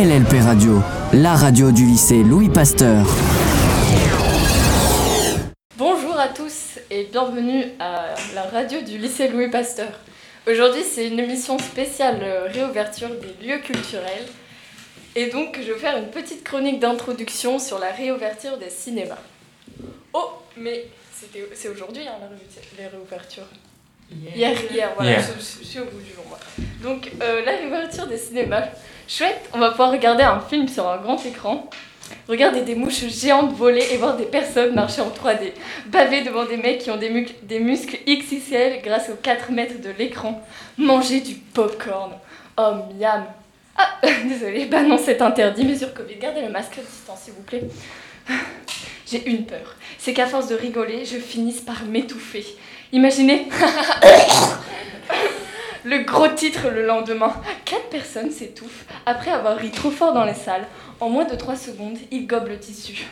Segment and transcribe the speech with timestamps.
[0.00, 0.80] LLP Radio,
[1.12, 3.04] la radio du lycée Louis Pasteur.
[5.76, 9.90] Bonjour à tous et bienvenue à la radio du lycée Louis Pasteur.
[10.50, 14.24] Aujourd'hui, c'est une émission spéciale euh, réouverture des lieux culturels.
[15.16, 19.20] Et donc, je vais faire une petite chronique d'introduction sur la réouverture des cinémas.
[20.14, 20.86] Oh, mais
[21.52, 22.14] c'est aujourd'hui hein,
[22.78, 23.48] les réouvertures.
[24.34, 25.20] Hier, hier, voilà, Hier.
[25.22, 26.24] Je, je suis au bout du jour.
[26.28, 26.38] moi.
[26.82, 28.64] Donc, euh, la réouverture des cinémas.
[29.08, 31.68] Chouette, on va pouvoir regarder un film sur un grand écran.
[32.28, 35.52] Regarder des mouches géantes voler et voir des personnes marcher en 3D.
[35.86, 39.80] Baver devant des mecs qui ont des, muc- des muscles XXL grâce aux 4 mètres
[39.80, 40.40] de l'écran.
[40.76, 42.12] Manger du popcorn.
[42.58, 43.24] Oh, miam.
[43.76, 45.64] Ah, désolé, bah non, c'est interdit.
[45.64, 47.62] Mesure Covid, gardez le masque à distance, s'il vous plaît.
[49.10, 49.74] J'ai une peur.
[49.98, 52.44] C'est qu'à force de rigoler, je finisse par m'étouffer.
[52.92, 53.48] Imaginez
[55.84, 57.32] le gros titre le lendemain.
[57.64, 60.66] Quatre personnes s'étouffent après avoir ri trop fort dans les salles.
[61.00, 63.06] En moins de 3 secondes, ils gobent le tissu.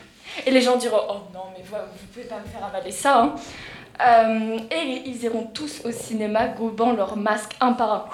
[0.46, 3.20] Et les gens diront Oh non, mais vous, vous pouvez pas me faire avaler ça.
[3.22, 3.34] hein.
[4.00, 8.04] Euh, et ils iront tous au cinéma gobant leur masque un par un.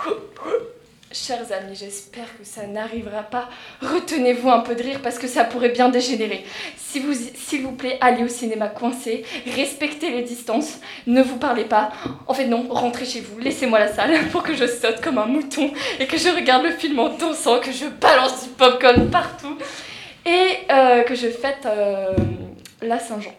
[1.15, 3.49] Chers amis, j'espère que ça n'arrivera pas.
[3.81, 6.45] Retenez-vous un peu de rire parce que ça pourrait bien dégénérer.
[6.77, 11.93] S'il vous plaît, allez au cinéma coincé, respectez les distances, ne vous parlez pas.
[12.27, 15.27] En fait, non, rentrez chez vous, laissez-moi la salle pour que je saute comme un
[15.27, 15.71] mouton
[16.01, 19.57] et que je regarde le film en dansant, que je balance du popcorn partout
[20.27, 22.13] et euh, que je fête euh,
[22.83, 23.35] la Saint-Jean.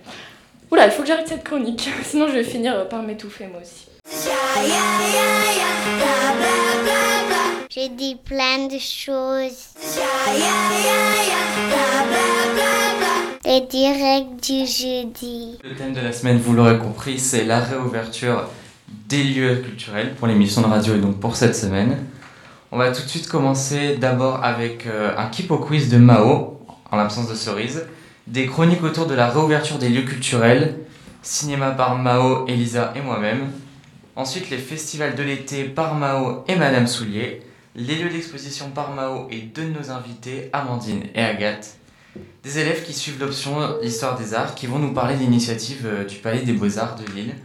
[0.72, 3.90] Oula, il faut que j'arrête cette chronique, sinon je vais finir par m'étouffer moi aussi.
[7.76, 9.73] J'ai dit plein de choses.
[13.44, 15.59] Les directs du jeudi.
[15.62, 18.48] Le thème de la semaine, vous l'aurez compris, c'est la réouverture
[19.09, 21.98] des lieux culturels pour l'émission de radio et donc pour cette semaine.
[22.72, 26.96] On va tout de suite commencer d'abord avec euh, un Kipo Quiz de Mao, en
[26.96, 27.86] l'absence de cerise,
[28.26, 30.78] des chroniques autour de la réouverture des lieux culturels,
[31.23, 33.52] cinéma par Mao, Elisa et moi-même.
[34.16, 37.41] Ensuite, les festivals de l'été par Mao et Madame Soulier,
[37.75, 41.78] les lieux d'exposition par Mao et deux de nos invités, Amandine et Agathe.
[42.44, 46.06] Des élèves qui suivent l'option Histoire des Arts qui vont nous parler de l'initiative euh,
[46.06, 47.35] du Palais des Beaux-Arts de Lille.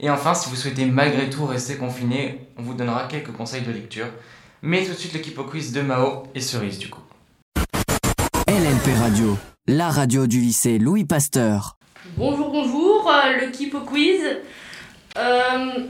[0.00, 3.70] Et enfin, si vous souhaitez malgré tout rester confiné, on vous donnera quelques conseils de
[3.70, 4.06] lecture.
[4.62, 7.02] Mais tout de suite, l'équipe au quiz de Mao et Cerise du coup.
[8.48, 9.38] LLP Radio,
[9.68, 11.76] la radio du lycée Louis Pasteur.
[12.16, 14.22] Bonjour, bonjour, euh, le Kipo Quiz.
[15.16, 15.86] Euh,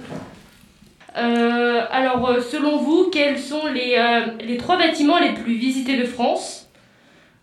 [1.16, 5.96] euh, alors, euh, selon vous, quels sont les, euh, les trois bâtiments les plus visités
[5.96, 6.68] de France?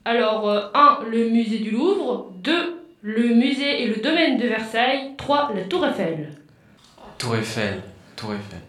[0.05, 0.99] Alors, 1.
[1.09, 2.31] le musée du Louvre.
[2.35, 2.81] 2.
[3.01, 5.13] Le musée et le domaine de Versailles.
[5.17, 5.53] 3.
[5.55, 6.33] La Tour Eiffel.
[7.17, 7.81] Tour Eiffel.
[8.15, 8.59] Tour Eiffel.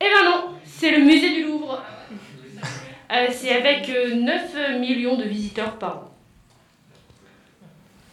[0.00, 1.82] Eh ben non, c'est le musée du Louvre.
[3.10, 6.14] Euh, c'est avec euh, 9 millions de visiteurs par an.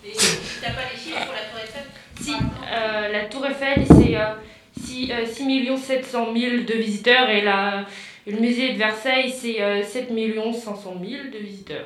[0.03, 1.84] T'as pas les chiffres pour la Tour Eiffel?
[2.25, 4.34] Si, euh, la Tour Eiffel, c'est euh,
[4.81, 7.86] 6, euh, 6 700 000 de visiteurs et, la,
[8.25, 11.85] et le musée de Versailles, c'est euh, 7 500 000 de visiteurs.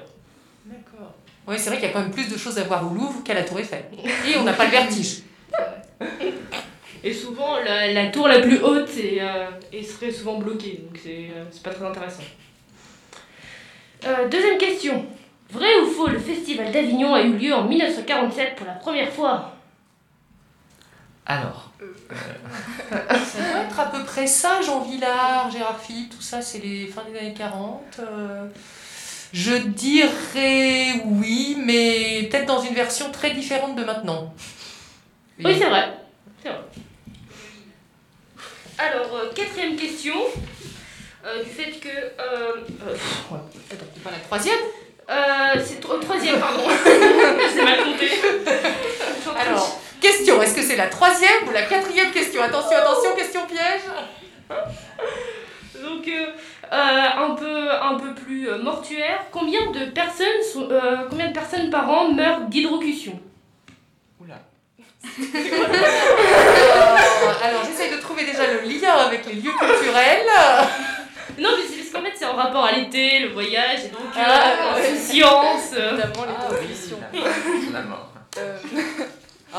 [0.66, 1.12] D'accord.
[1.46, 3.22] Oui, c'est vrai qu'il y a quand même plus de choses à voir au Louvre
[3.24, 3.84] qu'à la Tour Eiffel.
[4.28, 5.24] Et on n'a pas le vertige.
[7.04, 11.00] Et souvent, la, la tour la plus haute est, euh, est- serait souvent bloquée, donc
[11.02, 12.24] c'est euh, c'est pas très intéressant.
[14.06, 15.06] Euh, deuxième question.
[15.50, 19.56] Vrai ou faux, le festival d'Avignon a eu lieu en 1947 pour la première fois?
[21.32, 21.70] Alors,
[22.10, 26.88] Ça doit être à peu près ça, Jean Villard, Gérard Philippe, tout ça, c'est les
[26.88, 27.82] fins des années 40.
[28.00, 28.48] euh,
[29.32, 34.34] Je dirais oui, mais peut-être dans une version très différente de maintenant.
[35.44, 35.94] Oui, c'est vrai.
[36.42, 36.60] C'est vrai.
[38.80, 40.16] Alors, euh, quatrième question.
[41.26, 41.90] Euh, du fait que.
[41.90, 42.54] Euh,
[42.88, 42.96] euh,
[43.32, 43.86] attends.
[43.94, 44.58] C'est pas la troisième
[45.10, 46.64] Euh, c'est tro- troisième, pardon.
[47.54, 48.10] J'ai mal compté.
[49.38, 52.42] Alors, question, est-ce que c'est la troisième ou la quatrième question?
[52.42, 53.82] Attention, attention, question piège
[55.82, 56.26] Donc, euh,
[56.72, 56.76] euh,
[57.26, 59.26] un, peu, un peu plus euh, mortuaire.
[59.32, 63.20] Combien de personnes, sont, euh, combien de personnes par an meurent d'hydrocution
[64.22, 64.36] oula.
[67.44, 70.26] Alors, j'essaye de trouver déjà le lien avec les lieux culturels.
[71.40, 74.02] Non, mais c'est parce qu'en fait, c'est en rapport à l'été, le voyage, et donc
[74.02, 74.82] euh, Ah, ouais.
[75.78, 75.92] euh.
[75.92, 77.14] Notamment les Ah.
[77.74, 78.12] La mort.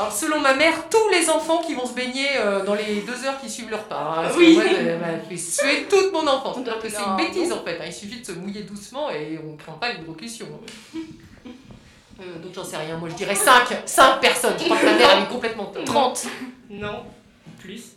[0.01, 3.23] Alors, selon ma mère, tous les enfants qui vont se baigner euh, dans les deux
[3.23, 4.23] heures qui suivent leur repas.
[4.25, 4.55] hein, Oui.
[4.55, 6.57] moi, elle m'a fait suer toute mon enfance.
[6.81, 7.77] Que c'est une bêtise en fait.
[7.79, 10.47] hein, Il suffit de se mouiller doucement et on ne craint pas l'hydrocution.
[12.19, 12.97] Euh, donc, j'en sais rien.
[12.97, 13.81] Moi, je dirais 5.
[13.83, 14.53] 5 personnes.
[14.59, 16.27] Je crois que ma mère, elle est complètement 30.
[16.69, 17.03] Non,
[17.59, 17.93] plus,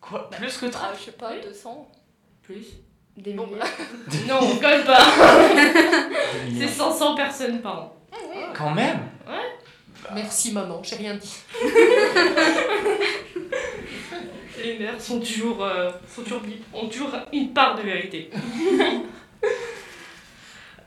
[0.00, 0.28] Quoi?
[0.28, 1.88] Plus que 30 ah, je sais pas, 200
[2.42, 2.66] plus.
[3.16, 3.60] Des Bon, milliers.
[4.28, 4.98] non, quand même pas.
[6.58, 7.96] C'est 500 personnes par an.
[8.58, 8.98] Quand même?
[10.14, 11.36] Merci maman, j'ai rien dit.
[14.62, 16.42] Les mères sont toujours, euh, sont toujours,
[16.74, 18.30] ont toujours une part de vérité.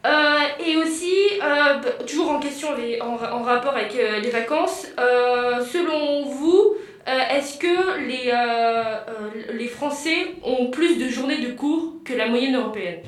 [0.05, 4.31] Euh, et aussi, euh, bah, toujours en question, les- en, en rapport avec euh, les
[4.31, 6.75] vacances, euh, selon vous,
[7.07, 12.11] euh, est-ce que les, euh, euh, les Français ont plus de journées de cours que
[12.15, 12.99] la moyenne européenne?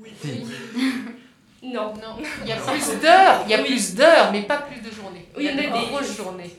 [1.72, 1.92] Non.
[1.94, 3.66] Non, il y a plus d'heures, il y a Oui.
[3.68, 5.26] plus d'heures, mais pas plus de journées.
[5.36, 6.54] Oui, il y en a des grosses journées.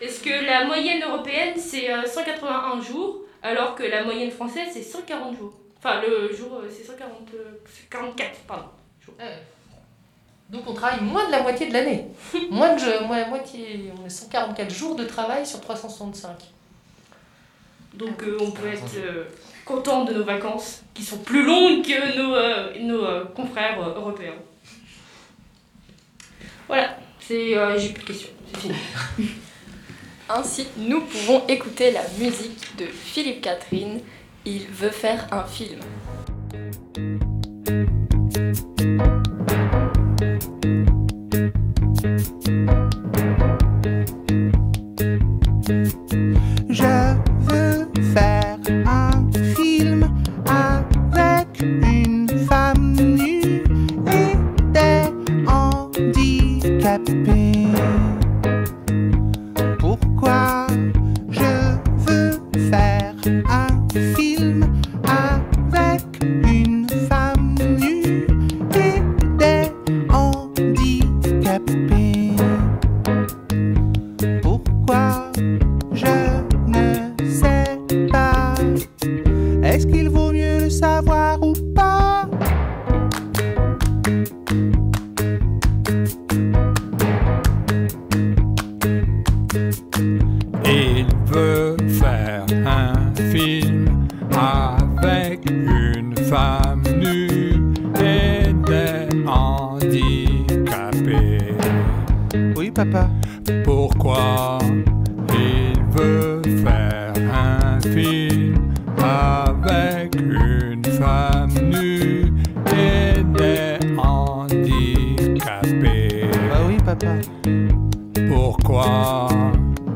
[0.00, 4.82] Est-ce que la moyenne européenne c'est euh, 181 jours alors que la moyenne française c'est
[4.82, 5.52] 140 jours?
[5.78, 7.60] Enfin le jour euh, c'est 140 euh,
[7.90, 8.64] 44 pardon.
[10.50, 12.06] Donc on travaille moins de la moitié de l'année.
[12.50, 16.30] moins de je- moins, moitié, on a 144 jours de travail sur 365.
[17.94, 19.24] Donc euh, on peut être euh,
[19.64, 23.94] content de nos vacances qui sont plus longues que nos, euh, nos euh, confrères euh,
[23.94, 24.34] européens.
[26.66, 28.74] Voilà, c'est j'ai plus de questions, c'est fini.
[30.28, 34.00] Ainsi, nous pouvons écouter la musique de Philippe Catherine.
[34.44, 35.80] Il veut faire un film.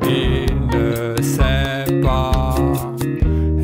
[0.03, 2.55] Il ne sait pas.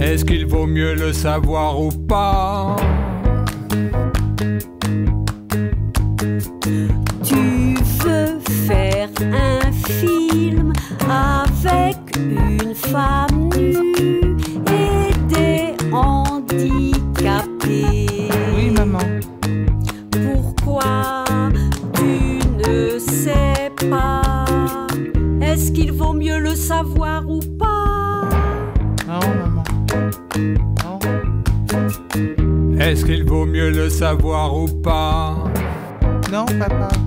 [0.01, 2.77] Est-ce qu'il vaut mieux le savoir ou pas?
[36.33, 36.89] Non, papa.
[36.89, 37.02] Mais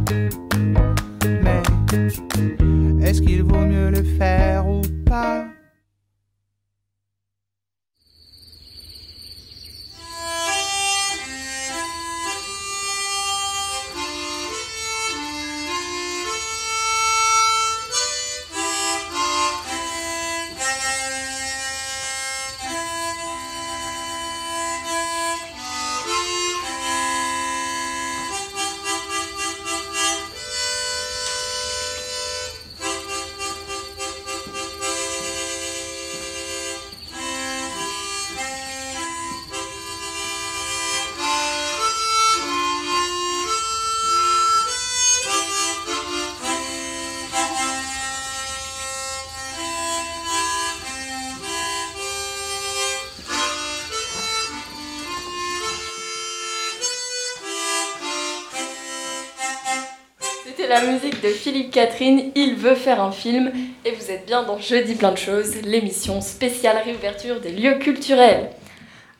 [60.76, 63.50] la musique de Philippe Catherine, Il veut faire un film,
[63.86, 68.50] et vous êtes bien dans Jeudi plein de choses, l'émission spéciale réouverture des lieux culturels.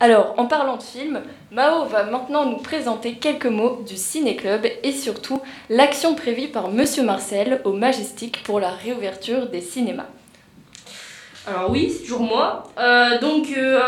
[0.02, 1.22] Alors, en parlant de film,
[1.54, 7.04] Mao va maintenant nous présenter quelques mots du Ciné-Club et surtout l'action prévue par Monsieur
[7.04, 10.08] Marcel au Majestic pour la réouverture des cinémas.
[11.48, 12.64] Alors oui, c'est toujours moi.
[12.78, 13.80] Euh, donc, euh,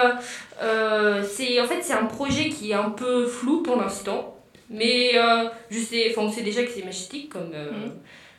[0.64, 4.37] euh, c'est en fait c'est un projet qui est un peu flou pour l'instant.
[4.70, 7.72] Mais euh, je sais, enfin, on sait déjà que c'est majestic, comme, euh,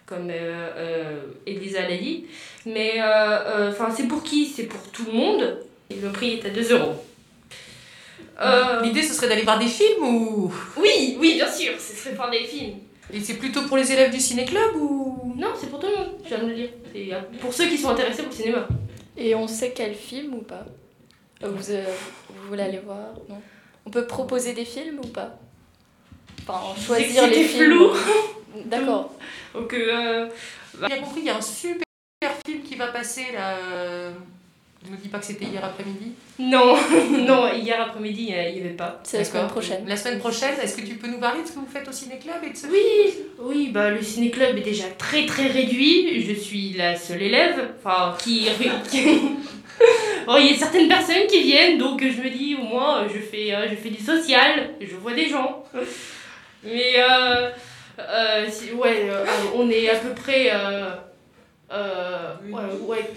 [0.05, 2.27] comme euh, euh, Elisa l'a dit.
[2.67, 4.47] Mais euh, euh, enfin, c'est pour qui?
[4.47, 5.65] C'est pour tout le monde.
[5.91, 6.95] Et le prix est à 2 euros.
[8.83, 10.53] L'idée, ce serait d'aller voir des films ou?
[10.77, 12.75] Oui, oui, bien sûr, ce serait voir des films.
[13.13, 15.33] Et c'est plutôt pour les élèves du ciné-club ou?
[15.37, 16.69] Non, c'est pour tout le monde, je viens de le dire.
[16.93, 18.69] C'est pour ceux qui sont intéressés pour le cinéma.
[19.17, 20.67] Et on sait quel film ou pas?
[21.41, 21.85] Vous, euh,
[22.29, 23.41] vous voulez aller voir Non?
[23.87, 25.39] On peut proposer des films ou pas?
[26.49, 27.65] Enfin, choisir les films.
[27.73, 27.91] flou.
[28.65, 29.13] D'accord.
[29.55, 30.29] Donc, euh,
[30.81, 31.85] J'ai bien compris, il y a un super
[32.47, 33.57] film qui va passer là.
[33.57, 34.11] euh,
[34.87, 36.13] Ne me dis pas que c'était hier après-midi.
[36.39, 36.77] non,
[37.11, 39.01] non, hier après-midi, euh, il n'y avait pas.
[39.05, 39.85] C'est la semaine prochaine.
[39.87, 41.93] La semaine prochaine, est-ce que tu peux nous parler de ce que vous faites au
[41.93, 46.23] ciné-club et de ce Oui, oui, bah le ciné-club est déjà très très réduit.
[46.23, 48.47] Je suis la seule élève, enfin qui.
[50.27, 53.19] Bon, il y a certaines personnes qui viennent, donc je me dis au moins je
[53.21, 55.65] fais, euh, je fais du social, je vois des gens.
[56.73, 57.51] Mais euh,
[57.99, 60.51] euh, si- ouais, euh, on est à peu près.
[60.53, 60.91] Euh,
[61.73, 63.11] euh, ouais, ouais,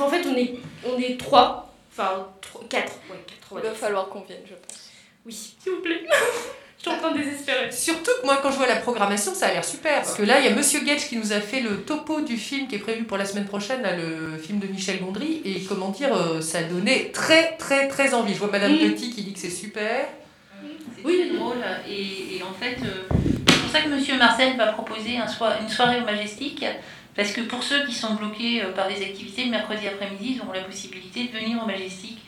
[0.00, 0.54] en fait, on est,
[0.86, 3.48] on est trois, enfin trois- quatre, ouais, quatre.
[3.50, 4.90] on va Il va falloir qu'on vienne, je pense.
[5.26, 6.02] Oui, s'il vous plaît.
[6.82, 7.70] Je suis en train de désespérer.
[7.70, 9.96] Surtout que moi, quand je vois la programmation, ça a l'air super.
[9.96, 12.38] Parce que là, il y a Monsieur Gage qui nous a fait le topo du
[12.38, 15.42] film qui est prévu pour la semaine prochaine, là, le film de Michel Gondry.
[15.44, 18.32] Et comment dire, euh, ça donnait très, très, très envie.
[18.32, 18.94] Je vois Madame Mm.
[18.94, 20.06] Petit qui dit que c'est super.
[21.04, 21.28] Oui.
[21.30, 21.64] C'est drôle.
[21.88, 23.04] Et, et en fait, euh,
[23.48, 25.26] c'est pour ça que Monsieur Marcel va proposer un
[25.60, 26.64] une soirée au Majestic.
[27.16, 30.40] Parce que pour ceux qui sont bloqués euh, par des activités, le mercredi après-midi, ils
[30.40, 32.18] auront la possibilité de venir au Majestic.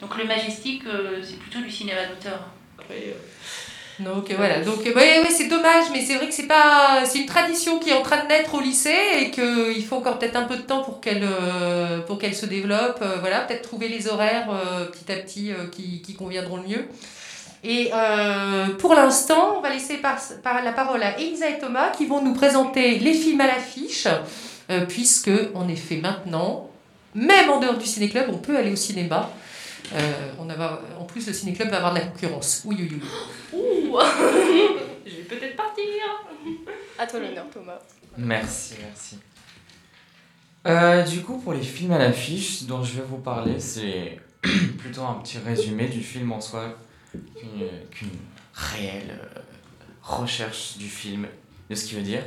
[0.00, 2.40] Donc le Majestic, euh, c'est plutôt du cinéma d'auteur.
[3.98, 7.04] Donc euh, voilà, donc euh, ouais, ouais, c'est dommage, mais c'est vrai que c'est pas,
[7.06, 10.18] c'est une tradition qui est en train de naître au lycée et qu'il faut encore
[10.18, 12.98] peut-être un peu de temps pour qu'elle, euh, pour qu'elle se développe.
[13.00, 16.64] euh, voilà, peut-être trouver les horaires euh, petit à petit euh, qui, qui conviendront le
[16.68, 16.88] mieux.
[17.64, 21.90] Et euh, pour l'instant, on va laisser par, par la parole à Elisa et Thomas
[21.90, 24.06] qui vont nous présenter les films à l'affiche,
[24.70, 26.70] euh, puisque en effet maintenant,
[27.14, 29.30] même en dehors du ciné-club, on peut aller au cinéma.
[29.94, 30.48] Euh, on
[31.00, 32.62] en plus, le ciné-club va avoir de la concurrence.
[32.64, 33.90] Oui, oui, oui.
[33.92, 33.98] Ouh
[35.06, 35.84] Je vais peut-être partir.
[36.98, 37.78] À toi l'honneur, Thomas.
[38.18, 39.18] Merci, merci.
[40.66, 44.18] Euh, du coup, pour les films à l'affiche dont je vais vous parler, c'est
[44.78, 46.76] plutôt un petit résumé du film en soi
[47.90, 48.08] qu'une
[48.54, 49.40] réelle euh,
[50.02, 51.26] recherche du film,
[51.68, 52.22] de ce qu'il veut dire.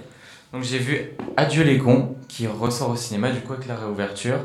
[0.53, 4.39] Donc j'ai vu Adieu les cons, qui ressort au cinéma du coup avec la réouverture.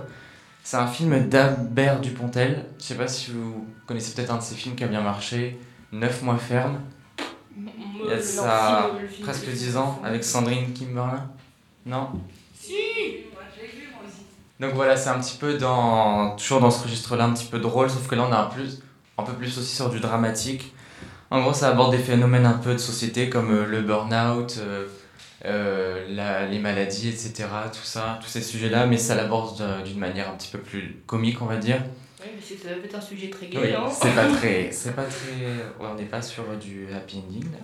[0.62, 2.67] C'est un film d'Albert Dupontel.
[2.79, 5.59] Je sais pas si vous connaissez peut-être un de ses films qui a bien marché,
[5.93, 6.81] Neuf mois ferme.
[7.57, 8.91] Il y a ça
[9.23, 11.31] presque 10 ans avec Sandrine Kimberlin.
[11.87, 12.09] Non?
[14.61, 16.37] Donc voilà, c'est un petit peu dans.
[16.37, 18.83] Toujours dans ce registre-là, un petit peu drôle, sauf que là on est un, plus,
[19.18, 20.75] un peu plus aussi sur du dramatique.
[21.30, 24.87] En gros, ça aborde des phénomènes un peu de société comme euh, le burn-out, euh,
[25.44, 27.44] euh, la- les maladies, etc.
[27.73, 31.40] Tout ça, tous ces sujets-là, mais ça l'aborde d'une manière un petit peu plus comique,
[31.42, 31.83] on va dire.
[32.21, 33.88] Oui, mais c'est- ça va être un sujet très gai, Oui, hein.
[33.90, 34.71] c'est pas très.
[34.73, 35.44] C'est pas très.
[35.47, 37.59] ouais, on n'est pas sur du happy ending là.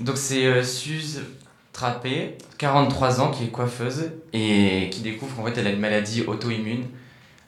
[0.00, 1.22] Donc c'est euh, Suze
[1.72, 6.22] Trappé, 43 ans, qui est coiffeuse et qui découvre qu'en fait elle a une maladie
[6.26, 6.84] auto-immune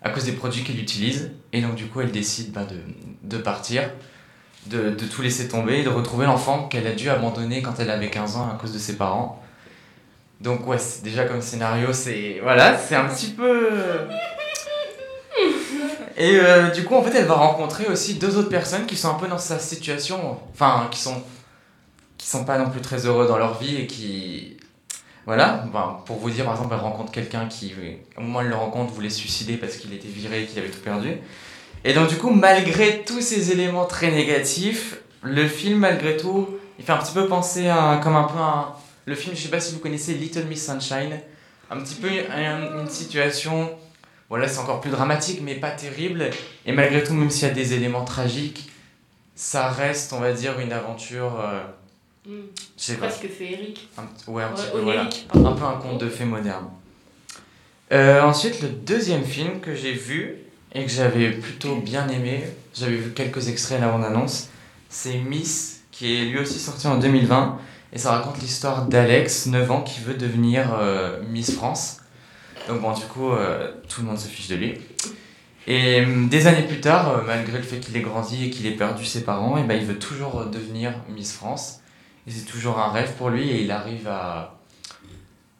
[0.02, 1.30] à cause des produits qu'elle utilise.
[1.54, 2.66] Et donc du coup elle décide bah,
[3.22, 3.88] de, partir,
[4.66, 8.10] de, tout laisser tomber et de retrouver l'enfant qu'elle a dû abandonner quand elle avait
[8.10, 9.40] 15 ans à cause de ses parents.
[10.40, 12.40] Donc ouais, déjà comme scénario, c'est...
[12.42, 13.70] Voilà, c'est un petit peu...
[16.16, 19.10] Et euh, du coup, en fait, elle va rencontrer aussi deux autres personnes qui sont
[19.10, 21.22] un peu dans sa situation, enfin, qui sont
[22.18, 24.56] qui sont pas non plus très heureux dans leur vie et qui
[25.26, 27.72] voilà, ben, pour vous dire par exemple, elle rencontre quelqu'un qui
[28.16, 30.70] au moment où elle le rencontre voulait se suicider parce qu'il était viré, qu'il avait
[30.70, 31.16] tout perdu.
[31.84, 36.84] Et donc du coup, malgré tous ces éléments très négatifs, le film malgré tout, il
[36.84, 38.68] fait un petit peu penser à comme un peu un
[39.06, 41.20] le film, je sais pas si vous connaissez Little Miss Sunshine,
[41.70, 43.70] un petit peu un- une situation
[44.30, 46.30] voilà, c'est encore plus dramatique, mais pas terrible.
[46.64, 48.70] Et malgré tout, même s'il y a des éléments tragiques,
[49.34, 51.38] ça reste, on va dire, une aventure.
[51.40, 51.60] euh,
[52.26, 52.94] Mm.
[52.94, 53.06] pas.
[53.06, 53.88] Presque féerique.
[53.98, 55.08] Un, ouais, un petit peu, voilà.
[55.34, 56.66] Un peu un conte de fées moderne.
[57.92, 60.36] Euh, ensuite, le deuxième film que j'ai vu
[60.72, 64.48] et que j'avais plutôt bien aimé, j'avais vu quelques extraits à la bande-annonce,
[64.88, 67.58] c'est Miss, qui est lui aussi sorti en 2020.
[67.92, 71.98] Et ça raconte l'histoire d'Alex, 9 ans, qui veut devenir euh, Miss France.
[72.68, 74.74] Donc bon, du coup, euh, tout le monde se fiche de lui.
[75.66, 78.72] Et hum, des années plus tard, malgré le fait qu'il ait grandi et qu'il ait
[78.72, 81.82] perdu ses parents, et ben, il veut toujours devenir Miss France.
[82.26, 84.58] Et c'est toujours un rêve pour lui et il arrive à...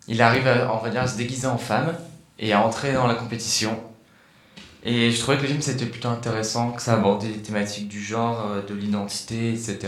[0.08, 1.94] Il arrive à, on va dire, à se déguiser en femme
[2.38, 3.78] et à entrer dans la compétition.
[4.86, 8.02] Et je trouvais que le film c'était plutôt intéressant, que ça abordait les thématiques du
[8.02, 9.78] genre, euh, de l'identité, etc.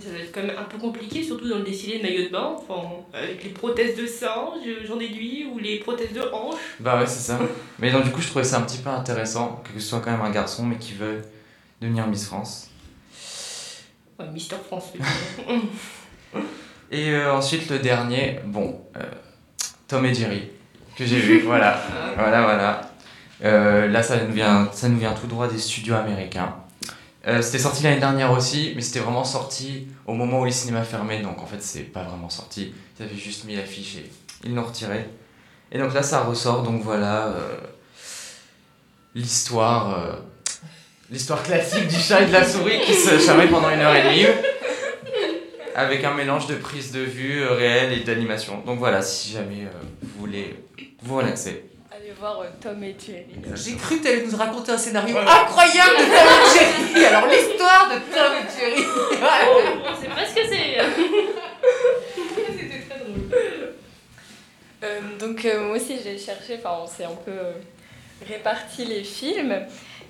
[0.00, 2.32] Ça doit être quand même un peu compliqué, surtout dans le défilé de maillot de
[2.32, 6.58] bain, enfin, avec les prothèses de seins, je- j'en déduis, ou les prothèses de hanches.
[6.80, 7.38] Bah ouais, c'est ça.
[7.78, 10.10] Mais donc du coup, je trouvais ça un petit peu intéressant, que ce soit quand
[10.10, 11.22] même un garçon, mais qui veut
[11.80, 12.68] devenir Miss France.
[14.18, 14.86] Ouais, Mister France.
[16.92, 19.02] Et euh, ensuite, le dernier, bon, euh,
[19.88, 20.42] Tom et Jerry,
[20.94, 21.80] que j'ai vu, voilà.
[22.16, 22.80] Voilà, voilà.
[23.42, 26.54] Euh, là, ça nous, vient, ça nous vient tout droit des studios américains.
[27.40, 31.20] C'était sorti l'année dernière aussi, mais c'était vraiment sorti au moment où les cinémas fermaient,
[31.20, 32.74] donc en fait, c'est pas vraiment sorti.
[32.98, 34.10] Ils avaient juste mis l'affiche et
[34.42, 35.08] ils l'ont retiré.
[35.70, 37.32] Et donc là, ça ressort, donc voilà.
[39.14, 40.18] l'histoire.
[41.12, 44.02] l'histoire classique du chat et de la souris qui se chamaillent pendant une heure et
[44.02, 44.26] demie
[45.74, 48.62] avec un mélange de prise de vue euh, réelle et d'animation.
[48.66, 50.56] Donc voilà, si jamais euh, vous voulez
[51.02, 51.64] vous relaxer.
[51.90, 53.26] Allez voir euh, Tom et Jerry.
[53.54, 57.04] J'ai cru que tu allais nous raconter un scénario incroyable de Tom et Jerry.
[57.06, 58.84] Alors, l'histoire de Tom et Jerry.
[60.00, 60.78] C'est presque c'est.
[62.58, 63.72] C'était très drôle.
[64.84, 67.52] Euh, donc euh, moi aussi j'ai cherché, enfin on s'est un peu euh,
[68.26, 69.54] réparti les films.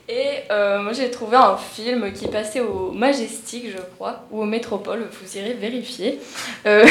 [0.09, 4.45] Et euh, moi j'ai trouvé un film qui passait au Majestic je crois, ou au
[4.45, 6.21] Métropole, vous irez vérifier.
[6.67, 6.85] Euh,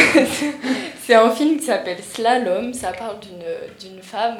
[1.03, 3.17] c'est un film qui s'appelle Slalom, ça parle
[3.79, 4.37] d'une femme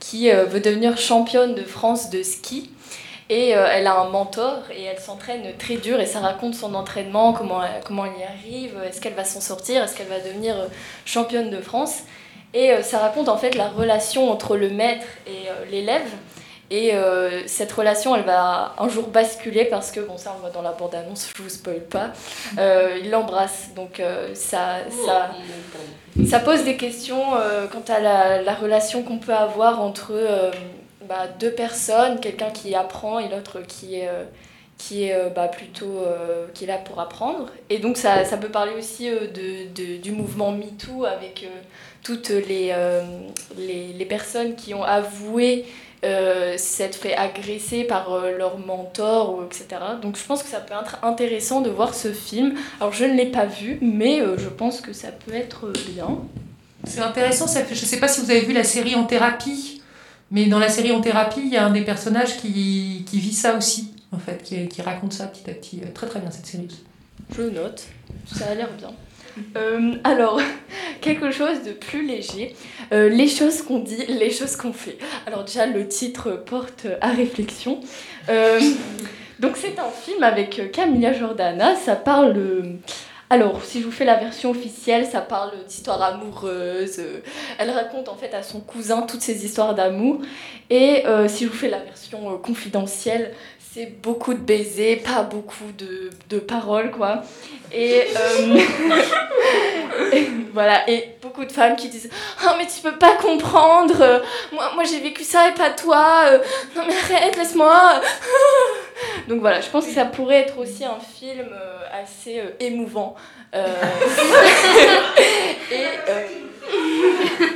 [0.00, 2.70] qui euh, veut devenir championne de France de ski.
[3.30, 7.32] Et elle a un mentor et elle s'entraîne très dur et ça raconte son entraînement,
[7.32, 10.54] comment, comment elle y arrive, est-ce qu'elle va s'en sortir, est-ce qu'elle va devenir
[11.06, 12.00] championne de France.
[12.52, 16.06] Et ça raconte en fait la relation entre le maître et l'élève.
[16.70, 20.50] Et euh, cette relation, elle va un jour basculer parce que, bon, ça on voit
[20.50, 22.10] dans la bande-annonce, je vous spoil pas,
[22.58, 23.68] euh, il l'embrasse.
[23.76, 25.30] Donc euh, ça, ça,
[26.28, 27.22] ça pose des questions
[27.70, 30.12] quant à la, la relation qu'on peut avoir entre
[31.08, 34.08] bah, deux personnes, quelqu'un qui apprend et l'autre qui est,
[34.78, 36.02] qui est bah, plutôt
[36.54, 37.50] qui est là pour apprendre.
[37.68, 41.46] Et donc ça, ça peut parler aussi de, de- du mouvement MeToo avec
[42.02, 42.74] toutes les,
[43.58, 45.66] les, les personnes qui ont avoué
[46.04, 49.66] euh, s'être fait agresser par euh, leur mentor, ou etc.
[50.02, 52.54] Donc je pense que ça peut être intéressant de voir ce film.
[52.80, 56.18] Alors je ne l'ai pas vu, mais euh, je pense que ça peut être bien.
[56.84, 59.82] C'est intéressant, ça fait, je sais pas si vous avez vu la série En thérapie,
[60.30, 63.32] mais dans la série En thérapie, il y a un des personnages qui, qui vit
[63.32, 65.80] ça aussi, en fait, qui, qui raconte ça petit à petit.
[65.94, 66.84] Très très bien cette série aussi.
[67.34, 67.84] Je note,
[68.26, 68.90] ça a l'air bien.
[69.56, 70.40] Euh, alors,
[71.00, 72.54] quelque chose de plus léger,
[72.92, 74.98] Euh, les choses qu'on dit, les choses qu'on fait.
[75.26, 77.80] Alors déjà, le titre porte à réflexion.
[78.28, 78.60] Euh,
[79.40, 82.36] donc c'est un film avec Camilla Jordana, ça parle...
[83.30, 86.98] alors, si je vous fais la version officielle, ça parle d'histoires amoureuses.
[86.98, 87.20] euh,
[87.58, 90.20] Elle raconte en fait à son cousin toutes ses histoires d'amour.
[90.70, 93.32] Et si je vous fais la version confidentielle,
[93.74, 97.22] c'est beaucoup de baisers, pas beaucoup de, paroles, quoi.
[97.72, 98.56] Et, euh,
[100.12, 102.08] et voilà, et beaucoup de femmes qui disent
[102.44, 104.20] Oh, mais tu peux pas comprendre, euh,
[104.52, 106.38] moi, j'ai vécu ça et pas toi, euh,
[106.76, 108.00] non mais arrête, laisse-moi.
[109.28, 111.48] Donc voilà, je pense que ça pourrait être aussi un film
[111.92, 113.16] assez émouvant.
[115.72, 115.86] Et.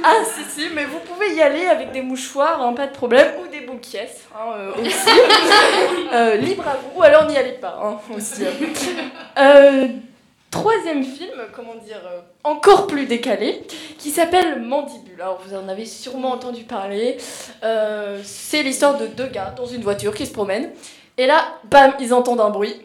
[0.05, 3.29] Ah, si, si, mais vous pouvez y aller avec des mouchoirs, hein, pas de problème,
[3.43, 4.93] ou des boules caisses hein, euh, aussi.
[6.13, 8.43] Euh, libre à vous, ou alors n'y allez pas hein, aussi.
[9.39, 9.89] Euh,
[10.51, 12.01] troisième film, comment dire,
[12.45, 13.63] encore plus décalé,
[13.99, 15.21] qui s'appelle Mandibule.
[15.21, 17.19] Alors vous en avez sûrement entendu parler.
[18.23, 20.71] C'est l'histoire de deux gars dans une voiture qui se promènent.
[21.19, 22.81] Et là, bam, ils entendent un bruit.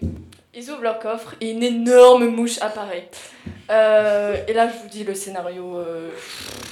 [0.55, 3.09] Ils ouvrent leur coffre et une énorme mouche apparaît.
[3.73, 6.09] Euh, et là, je vous dis, le scénario, euh,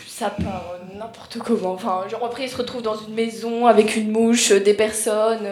[0.08, 1.74] ça part n'importe comment.
[1.74, 5.46] Enfin, genre après, ils se retrouvent dans une maison avec une mouche, euh, des personnes.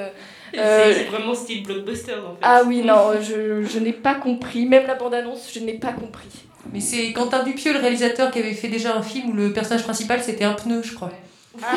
[0.57, 2.39] euh, C'est vraiment style blockbuster en fait.
[2.43, 4.65] ah oui, non, je, je n'ai pas compris.
[4.65, 6.29] Même la bande-annonce, je n'ai pas compris.
[6.71, 9.83] Mais c'est Quentin Dupieux, le réalisateur, qui avait fait déjà un film où le personnage
[9.83, 11.09] principal c'était un pneu, je crois.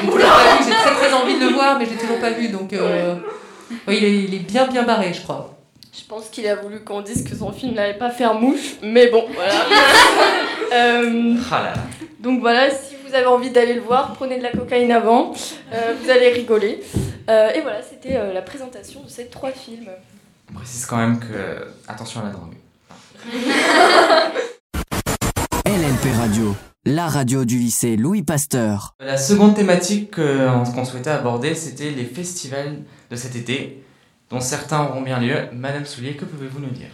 [0.00, 2.18] J'ai toujours pas vu, j'ai très très envie de le voir, mais je l'ai toujours
[2.18, 3.14] pas vu, donc euh,
[3.88, 5.51] ouais, il, est, il est bien bien barré, je crois.
[5.92, 9.08] Je pense qu'il a voulu qu'on dise que son film n'allait pas faire mouche, mais
[9.10, 9.52] bon, voilà.
[10.72, 11.82] Euh, Ah là là.
[12.18, 15.34] donc voilà, si vous avez envie d'aller le voir, prenez de la cocaïne avant,
[15.74, 16.82] euh, vous allez rigoler.
[17.28, 19.90] Euh, et voilà, c'était euh, la présentation de ces trois films.
[20.50, 21.66] On précise quand même que.
[21.86, 22.54] Attention à la drogue.
[25.66, 28.94] LNP Radio, la radio du lycée Louis Pasteur.
[28.98, 32.78] La seconde thématique que- qu'on souhaitait aborder, c'était les festivals
[33.10, 33.82] de cet été,
[34.32, 35.36] dont certains auront bien lieu.
[35.52, 36.88] Madame Soulier, que pouvez-vous nous dire?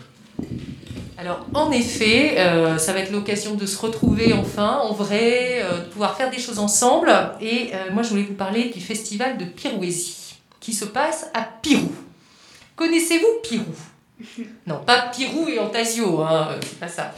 [1.17, 5.79] Alors, en effet, euh, ça va être l'occasion de se retrouver enfin, en vrai, euh,
[5.79, 7.11] de pouvoir faire des choses ensemble.
[7.41, 11.43] Et euh, moi, je voulais vous parler du festival de Pirouésie, qui se passe à
[11.43, 11.93] Pirou.
[12.77, 17.15] Connaissez-vous Pirou Non, pas Pirou et Antasio, hein, c'est pas ça.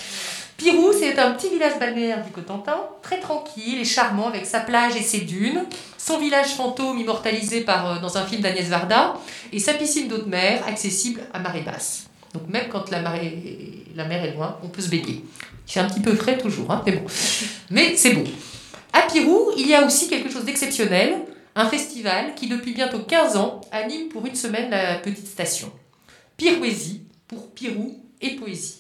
[0.61, 4.94] Pirou, c'est un petit village balnéaire du Cotentin, très tranquille et charmant avec sa plage
[4.94, 5.64] et ses dunes,
[5.96, 9.14] son village fantôme immortalisé euh, dans un film d'Agnès Varda,
[9.55, 12.09] et sa piscine d'eau de mer accessible à marée basse.
[12.35, 13.14] Donc même quand la, mer
[14.23, 15.25] est loin, on peut se baigner.
[15.64, 17.07] C'est un petit peu frais toujours, hein, mais bon.
[17.70, 18.25] Mais c'est beau.
[18.92, 21.23] À Pirou, il y a aussi quelque chose d'exceptionnel,
[21.55, 25.73] un festival qui depuis bientôt 15 ans anime pour une semaine la petite station.
[26.37, 28.79] Pirouésie, pour Pirou et poésie.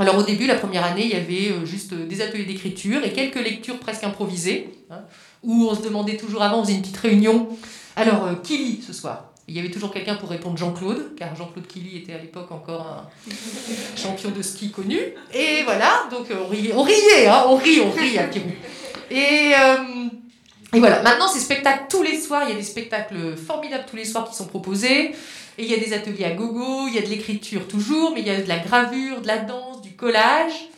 [0.00, 3.04] Alors au début, la première année, il y avait euh, juste euh, des ateliers d'écriture
[3.04, 5.00] et quelques lectures presque improvisées, hein,
[5.42, 7.48] où on se demandait toujours avant, on faisait une petite réunion.
[7.96, 9.32] Alors, euh, qui lit ce soir?
[9.48, 12.86] Il y avait toujours quelqu'un pour répondre Jean-Claude, car Jean-Claude Killy était à l'époque encore
[12.86, 13.32] un
[13.96, 14.98] champion de ski connu.
[15.34, 18.50] Et voilà, donc on riait, on riait, hein, on rit, on rit à Pirou.
[19.10, 19.52] Et,
[20.74, 23.96] et voilà, maintenant c'est spectacle tous les soirs, il y a des spectacles formidables tous
[23.96, 25.14] les soirs qui sont proposés.
[25.58, 28.20] Et il y a des ateliers à gogo, il y a de l'écriture toujours, mais
[28.20, 29.67] il y a de la gravure, de la danse,
[29.98, 30.68] collage.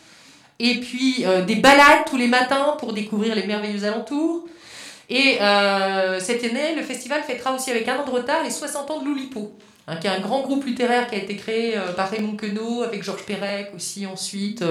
[0.60, 4.46] Et puis euh, des balades tous les matins pour découvrir les merveilleux alentours.
[5.08, 8.90] Et euh, cette année, le festival fêtera aussi avec un an de retard les 60
[8.90, 9.52] ans de Loulipo,
[9.88, 12.82] hein, qui est un grand groupe littéraire qui a été créé euh, par Raymond Queneau,
[12.82, 14.62] avec Georges Perec aussi ensuite,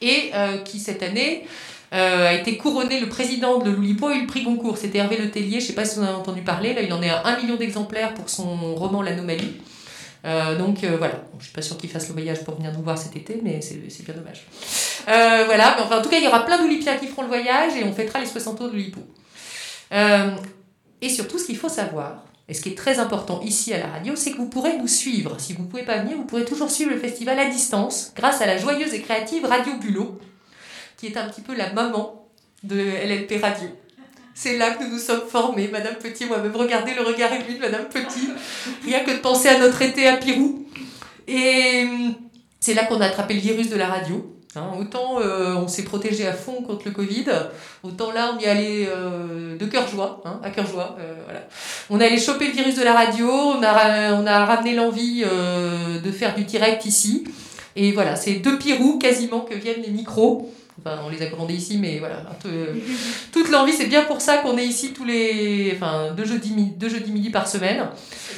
[0.00, 0.30] et
[0.64, 1.46] qui cette année
[1.90, 4.78] a été couronné le président de l'Oulipo eu le prix Goncourt.
[4.78, 6.82] C'était Hervé Le Tellier, je ne sais pas si vous en avez entendu parler, là
[6.82, 9.54] il en est à 1 million d'exemplaires pour son roman L'Anomalie.
[10.24, 12.72] Euh, donc euh, voilà, je ne suis pas sûre qu'il fasse le voyage pour venir
[12.72, 14.46] nous voir cet été, mais c'est bien dommage.
[15.06, 17.72] voilà, mais enfin en tout cas il y aura plein d'Oulipiens qui feront le voyage
[17.76, 19.00] et on fêtera les 60 ans de l'Oulipo.
[21.00, 23.86] et surtout ce qu'il faut savoir, et ce qui est très important ici à la
[23.86, 25.40] radio, c'est que vous pourrez nous suivre.
[25.40, 28.40] Si vous ne pouvez pas venir, vous pourrez toujours suivre le festival à distance grâce
[28.42, 30.18] à la joyeuse et créative Radio Bulot
[31.00, 32.28] qui est un petit peu la maman
[32.62, 33.68] de LNP Radio.
[34.34, 36.54] C'est là que nous nous sommes formés, Madame Petit, moi-même.
[36.54, 38.28] Regardez le regard ému de Madame Petit,
[38.84, 40.66] rien que de penser à notre été à Pirou.
[41.28, 42.14] Et hum,
[42.58, 44.36] c'est là qu'on a attrapé le virus de la radio.
[44.56, 44.72] Hein.
[44.80, 47.26] autant euh, on s'est protégé à fond contre le Covid,
[47.84, 50.96] autant là on y allait euh, de cœur joie, hein, à cœur joie.
[50.98, 51.42] Euh, voilà.
[51.88, 56.10] On allait choper le virus de la radio, on a, on a ramené l'envie de
[56.10, 57.24] faire du direct ici.
[57.76, 60.52] Et voilà, c'est de Pirou quasiment que viennent les micros.
[60.84, 62.22] Enfin, on les a commandés ici, mais voilà.
[63.32, 65.72] toute l'envie, c'est bien pour ça qu'on est ici tous les.
[65.76, 67.78] Enfin, deux jeudis, deux jeudis midi par semaine.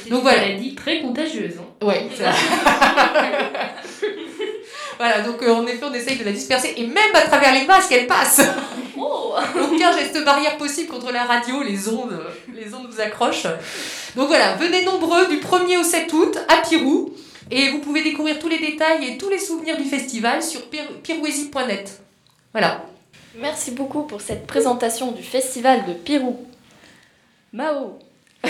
[0.09, 0.41] Donc une voilà.
[0.41, 1.53] maladie très contagieuse.
[1.59, 1.85] Hein.
[1.85, 2.09] Ouais,
[4.97, 7.65] voilà, donc euh, en effet, on essaye de la disperser et même à travers les
[7.65, 8.41] masques, elle passe.
[9.05, 9.33] Oh.
[9.59, 12.23] Aucun geste barrière possible contre la radio, les ondes,
[12.55, 13.47] les ondes vous accrochent.
[14.15, 17.11] Donc voilà, venez nombreux du 1er au 7 août à Pirou.
[17.51, 20.61] Et vous pouvez découvrir tous les détails et tous les souvenirs du festival sur
[21.03, 22.02] pirouésie.net.
[22.53, 22.85] Voilà.
[23.35, 26.47] Merci beaucoup pour cette présentation du festival de Pirou.
[27.51, 27.99] Mao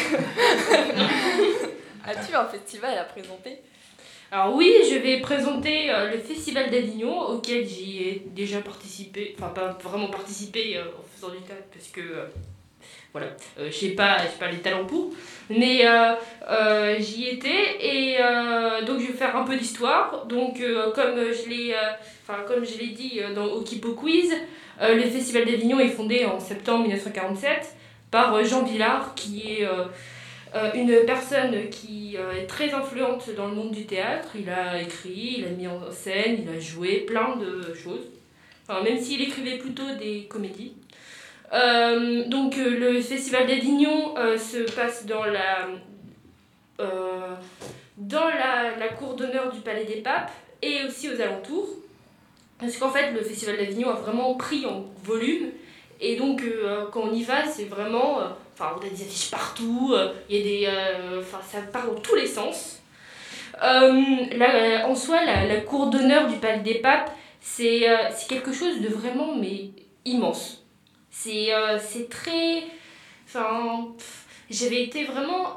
[2.05, 3.61] As-tu un festival à présenter?
[4.29, 9.49] Alors oui, je vais présenter euh, le Festival d'Avignon auquel j'y ai déjà participé, enfin
[9.49, 12.25] pas vraiment participé euh, en faisant du théâtre parce que euh,
[13.13, 15.13] voilà, je sais pas, pas les talents pour,
[15.49, 15.85] mais
[16.99, 18.17] j'y étais et
[18.85, 20.25] donc je vais faire un peu d'histoire.
[20.25, 20.59] Donc
[20.95, 21.75] comme je l'ai
[22.47, 24.33] comme je l'ai dit euh, dans Okipo Quiz,
[24.81, 27.75] euh, le Festival d'Avignon est fondé en septembre 1947
[28.11, 29.67] par euh, Jean Villard, qui est
[30.75, 34.29] une personne qui est très influente dans le monde du théâtre.
[34.35, 38.07] Il a écrit, il a mis en scène, il a joué plein de choses.
[38.67, 40.73] Enfin, même s'il écrivait plutôt des comédies.
[41.53, 45.67] Donc le festival d'Avignon se passe dans la,
[47.97, 51.69] dans la, la cour d'honneur du Palais des Papes et aussi aux alentours.
[52.59, 55.49] Parce qu'en fait, le Festival d'Avignon a vraiment pris en volume.
[55.99, 58.21] Et donc, euh, quand on y va, c'est vraiment.
[58.21, 61.19] Euh, enfin, on a des affiches partout, euh, il y a des.
[61.19, 62.81] Enfin, ça part dans tous les sens.
[63.61, 67.11] En soi, la, la cour d'honneur du Palais des Papes,
[67.41, 67.85] c'est
[68.29, 69.71] quelque chose de vraiment mais
[70.05, 70.62] immense.
[71.13, 72.63] C'est très.
[73.25, 73.87] Enfin.
[74.49, 75.55] J'avais été vraiment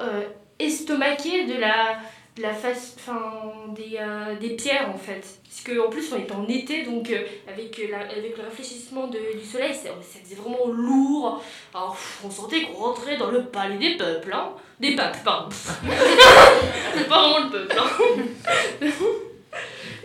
[0.57, 1.99] estomaquée de la
[2.41, 3.41] la face, enfin,
[3.75, 5.25] des, euh, des pierres en fait.
[5.43, 9.17] Parce qu'en plus on est en été, donc euh, avec, la, avec le réfléchissement de,
[9.37, 11.43] du soleil, ça, faisait vraiment lourd.
[11.73, 14.51] Alors on sentait qu'on rentrait dans le palais des peuples, hein.
[14.79, 15.49] Des papes, pardon.
[15.51, 18.87] c'est pas vraiment le peuple, hein.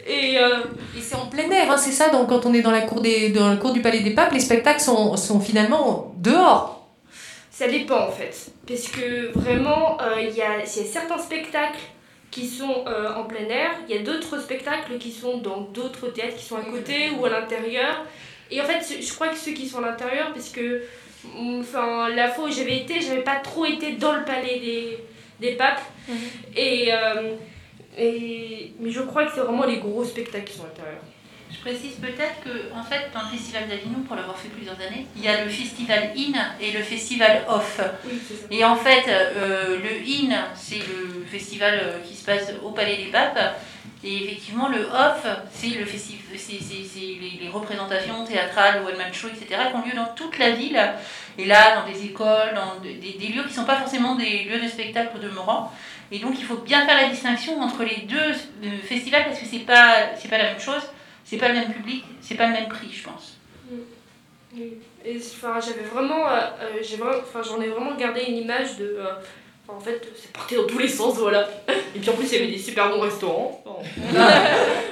[0.06, 0.60] Et, euh,
[0.96, 3.00] et c'est en plein air, hein, c'est ça, donc quand on est dans la, cour
[3.00, 6.88] des, dans la cour du palais des papes, les spectacles sont, sont finalement dehors.
[7.50, 8.50] Ça dépend en fait.
[8.66, 11.78] Parce que vraiment, il y, a, y a certains spectacles
[12.32, 13.70] qui sont euh, en plein air.
[13.88, 17.26] Il y a d'autres spectacles qui sont dans d'autres théâtres qui sont à côté ou
[17.26, 18.04] à l'intérieur.
[18.50, 20.82] Et en fait, je crois que ceux qui sont à l'intérieur, parce que
[21.24, 24.98] mm, enfin, la fois où j'avais été, j'avais pas trop été dans le palais des,
[25.40, 25.82] des papes.
[26.08, 26.16] Mhm.
[26.56, 27.34] Et, euh,
[27.96, 31.00] et, mais je crois que c'est vraiment les gros spectacles qui sont à l'intérieur.
[31.50, 35.06] Je précise peut-être que, en fait, dans le Festival d'Avignon, pour l'avoir fait plusieurs années,
[35.14, 37.78] il y a le Festival In et le Festival Off.
[38.50, 42.96] Et en fait, euh, le In, c'est le festival euh, qui se passe au Palais
[42.96, 43.38] des Papes.
[44.02, 49.76] Et effectivement, le Off, c'est le c'est- les, les représentations théâtrales, one-man show, etc., qui
[49.76, 50.80] ont lieu dans toute la ville.
[51.38, 54.44] Et là, dans des écoles, dans des, des lieux qui ne sont pas forcément des
[54.44, 55.70] lieux de spectacle demeurant.
[56.12, 59.46] Et donc, il faut bien faire la distinction entre les deux euh, festivals parce que
[59.50, 60.82] c'est pas, c'est pas la même chose,
[61.24, 63.38] c'est pas le même public, c'est pas le même prix, je pense.
[64.54, 64.74] Oui.
[65.04, 68.76] Et enfin, j'avais vraiment, euh, euh, j'ai vraiment, enfin, j'en ai vraiment gardé une image
[68.76, 69.06] de, euh,
[69.66, 71.48] enfin, en fait, c'est parti dans tous les sens, voilà.
[71.96, 73.64] Et puis en plus, il y avait des super bons restaurants.
[73.64, 74.28] Enfin,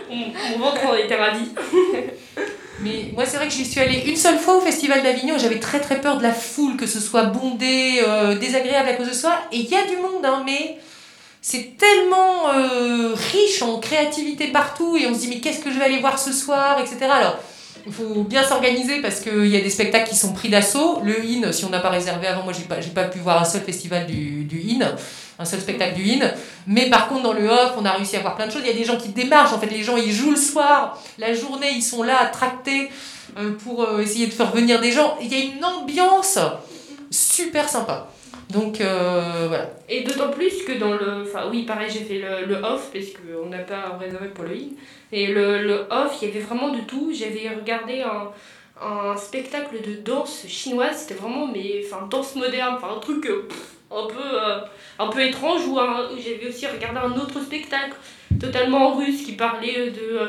[0.08, 1.50] mon, mon ventre en était ravi.
[2.82, 5.60] Mais moi, c'est vrai que j'y suis allée une seule fois au Festival d'Avignon j'avais
[5.60, 9.12] très très peur de la foule, que ce soit bondé, euh, désagréable à cause de
[9.12, 9.34] soi.
[9.52, 10.78] Et il y a du monde, hein, mais
[11.42, 15.78] c'est tellement euh, riche en créativité partout et on se dit, mais qu'est-ce que je
[15.78, 16.98] vais aller voir ce soir, etc.
[17.10, 17.38] Alors,
[17.86, 21.00] il faut bien s'organiser parce qu'il y a des spectacles qui sont pris d'assaut.
[21.02, 23.44] Le IN, si on n'a pas réservé avant, moi, j'ai pas, pas pu voir un
[23.44, 24.94] seul festival du, du IN,
[25.38, 26.30] un seul spectacle du IN.
[26.66, 28.62] Mais par contre, dans le off, on a réussi à voir plein de choses.
[28.64, 29.54] Il y a des gens qui démarchent.
[29.54, 31.02] En fait, les gens, ils jouent le soir.
[31.18, 32.90] La journée, ils sont là à tracter
[33.38, 35.16] euh, pour euh, essayer de faire venir des gens.
[35.22, 36.38] Il y a une ambiance
[37.10, 38.08] super sympa.
[38.50, 39.70] Donc, euh, voilà.
[39.88, 41.22] Et d'autant plus que dans le.
[41.22, 44.50] Enfin, oui, pareil, j'ai fait le, le off parce qu'on n'a pas réservé pour le
[44.52, 44.70] in.
[45.12, 47.12] Et le, le off, il y avait vraiment de tout.
[47.12, 48.30] J'avais regardé un,
[48.84, 50.96] un spectacle de danse chinoise.
[50.98, 51.82] C'était vraiment, mais.
[51.86, 52.74] Enfin, danse moderne.
[52.76, 54.14] Enfin, un truc euh, pff, un peu.
[54.20, 54.58] euh,
[54.98, 55.66] un peu étrange.
[55.68, 55.78] Ou
[56.18, 57.96] j'avais aussi regardé un autre spectacle
[58.40, 60.28] totalement russe qui parlait de,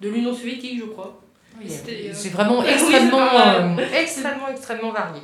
[0.00, 1.20] de l'Union soviétique, je crois.
[1.62, 1.64] Euh,
[2.12, 5.20] C'est vraiment extrêmement, euh, extrêmement, extrêmement varié.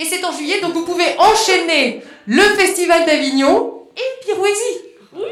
[0.00, 4.80] Et c'est en juillet, donc vous pouvez enchaîner le Festival d'Avignon et Pirouésie.
[5.12, 5.22] Oui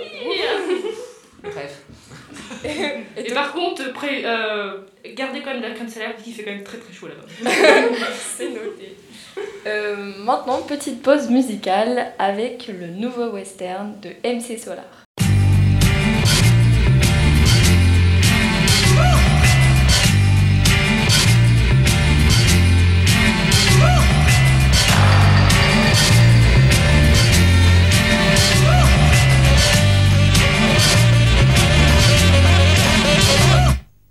[1.43, 1.83] Bref.
[3.17, 4.79] Et, par contre, pré- euh,
[5.15, 7.51] gardez quand même la crème solaire parce qu'il fait quand même très très chaud là-bas.
[8.37, 8.97] C'est noté.
[9.67, 14.98] Euh, maintenant, petite pause musicale avec le nouveau western de MC Solar.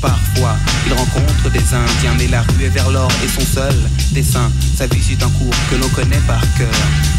[0.00, 0.56] Parfois,
[0.86, 3.74] il rencontre des Indiens, mais la rue est vers l'or et son seul
[4.12, 4.50] dessin.
[4.76, 6.68] Sa vie suit un cours que l'on connaît par cœur.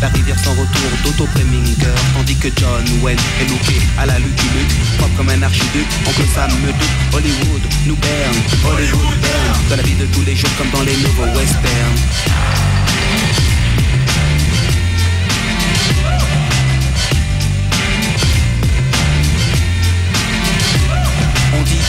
[0.01, 4.45] La rivière sans retour d'Otto Preminger, tandis que John Wayne est looké à la Lucky
[4.55, 5.87] Luke, propre comme un archiduc.
[6.07, 9.59] Oncle Sam me doute, Hollywood nous berne, Hollywood berne.
[9.69, 11.99] Dans la vie de tous les jours comme dans les nouveaux westerns.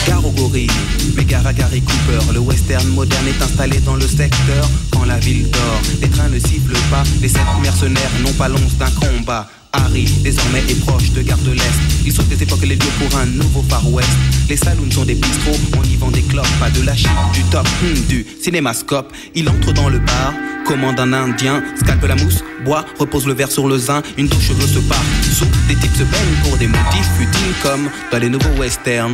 [0.07, 0.67] Gare au gorille,
[1.15, 2.33] mais gare à Gary Cooper.
[2.33, 5.81] Le western moderne est installé dans le secteur quand la ville dort.
[6.01, 9.47] Les trains ne sifflent pas, les sept mercenaires n'ont pas l'once d'un combat.
[9.73, 11.79] Harry, désormais, est proche de Gare de l'Est.
[12.05, 14.09] Il sauve des époques et les lieux pour un nouveau Far West.
[14.49, 17.41] Les saloons sont des bistrots, on y vend des clopes, pas de la chip, du
[17.43, 19.13] top, hmm, du cinémascope.
[19.33, 20.33] Il entre dans le bar,
[20.65, 24.47] commande un indien, scalpe la mousse, boit, repose le verre sur le zin, une douche
[24.47, 25.03] cheveux se part.
[25.31, 29.13] Sous, des types se baignent pour des motifs futiles comme dans les nouveaux westerns.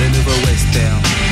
[0.00, 1.00] Le nouveau western.
[1.02, 1.25] Cheer,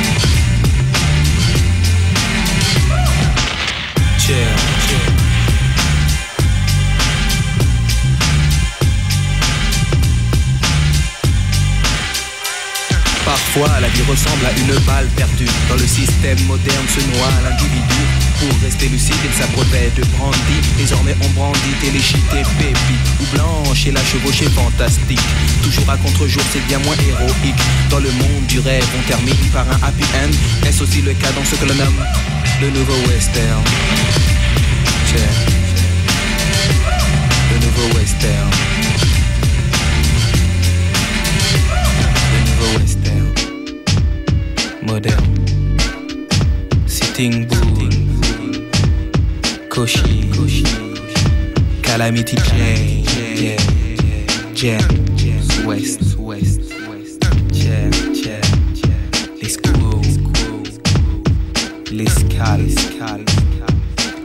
[13.55, 15.47] La vie ressemble à une balle perdue.
[15.69, 18.01] Dans le système moderne se noie l'individu.
[18.39, 20.59] Pour rester lucide, il s'abreuvait de brandy.
[20.77, 25.21] Désormais, on brandit téléchité, pépi ou blanche et la chevauchée fantastique.
[25.63, 27.55] Toujours à contre-jour, c'est bien moins héroïque.
[27.89, 30.67] Dans le monde du rêve, on termine par un happy end.
[30.67, 32.03] Est-ce aussi le cas dans ce que l'on nomme
[32.61, 33.63] le nouveau western?
[37.51, 38.84] Le nouveau western.
[44.95, 45.45] Moderne.
[46.87, 47.89] Sitting Bull.
[49.67, 50.63] Koshi.
[51.83, 53.03] Calamity Jane.
[54.53, 54.79] Jam.
[55.65, 56.17] West.
[56.17, 56.61] West.
[57.51, 57.91] Jam.
[58.13, 58.41] Jam.
[59.41, 60.01] Les Squow.
[61.91, 62.63] Les Scal.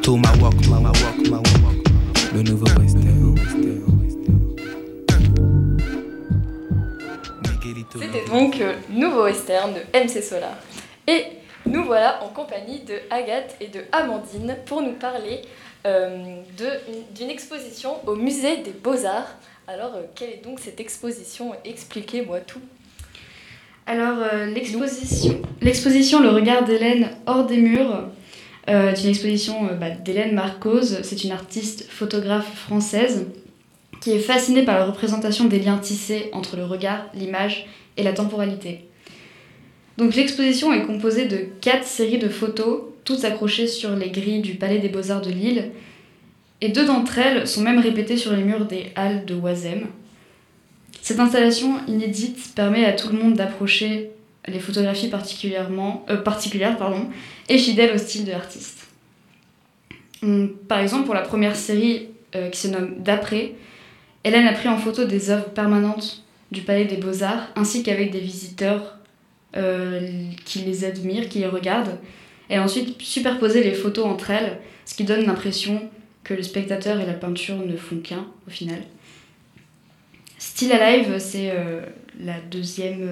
[0.03, 0.55] Tomahawk.
[0.63, 1.17] Tomahawk.
[2.33, 3.90] Le nouveau western.
[8.01, 10.57] C'était donc euh, Nouveau Western de MC Solar.
[11.07, 11.25] Et
[11.67, 15.43] nous voilà en compagnie de Agathe et de Amandine pour nous parler
[15.87, 16.41] euh,
[17.15, 19.37] d'une exposition au musée des Beaux-Arts.
[19.69, 21.53] Alors, euh, quelle est donc cette exposition?
[21.67, 22.61] Expliquez-moi tout.
[23.87, 28.09] Alors, euh, l'exposition, l'exposition Le regard d'Hélène hors des murs
[28.71, 31.01] euh, est une exposition bah, d'Hélène Marcose.
[31.03, 33.27] C'est une artiste photographe française
[34.01, 37.67] qui est fascinée par la représentation des liens tissés entre le regard, l'image
[38.01, 38.87] et la temporalité.
[39.99, 44.55] Donc, l'exposition est composée de quatre séries de photos, toutes accrochées sur les grilles du
[44.55, 45.71] Palais des Beaux-Arts de Lille.
[46.61, 49.87] Et deux d'entre elles sont même répétées sur les murs des Halles de Oisem.
[51.03, 54.11] Cette installation inédite permet à tout le monde d'approcher
[54.47, 56.77] les photographies particulièrement, euh, particulières
[57.49, 58.89] et fidèles au style de l'artiste.
[60.69, 63.55] Par exemple, pour la première série euh, qui se nomme D'après,
[64.25, 68.21] Hélène a pris en photo des œuvres permanentes du Palais des Beaux-Arts ainsi qu'avec des
[68.21, 68.99] visiteurs
[69.57, 70.01] euh,
[70.45, 71.99] qui les admirent, qui les regardent.
[72.51, 75.89] A ensuite superposé les photos entre elles, ce qui donne l'impression
[76.25, 78.81] que le spectateur et la peinture ne font qu'un au final.
[80.39, 81.83] Still Alive, c'est euh,
[82.21, 83.03] la, deuxième,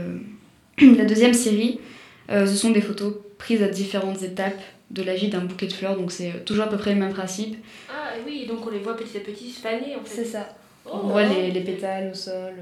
[0.81, 1.81] euh, la deuxième série.
[2.29, 5.97] Ce sont des photos prises à différentes étapes de la vie d'un bouquet de fleurs,
[5.97, 7.57] donc c'est toujours à peu près le même principe.
[7.89, 10.17] Ah oui, donc on les voit petit à petit se faner en fait.
[10.17, 10.55] C'est ça.
[10.85, 12.53] Oh, On voit les, les pétales au sol,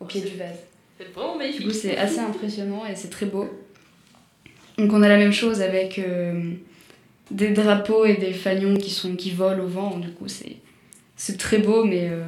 [0.00, 0.58] au pied du vase.
[0.98, 1.62] C'est vraiment magnifique.
[1.62, 3.48] Du coup, c'est assez impressionnant et c'est très beau.
[4.78, 6.52] Donc, on a la même chose avec euh,
[7.30, 9.98] des drapeaux et des fanions qui, sont, qui volent au vent.
[9.98, 10.56] Du coup, c'est,
[11.16, 12.24] c'est très beau, mais euh,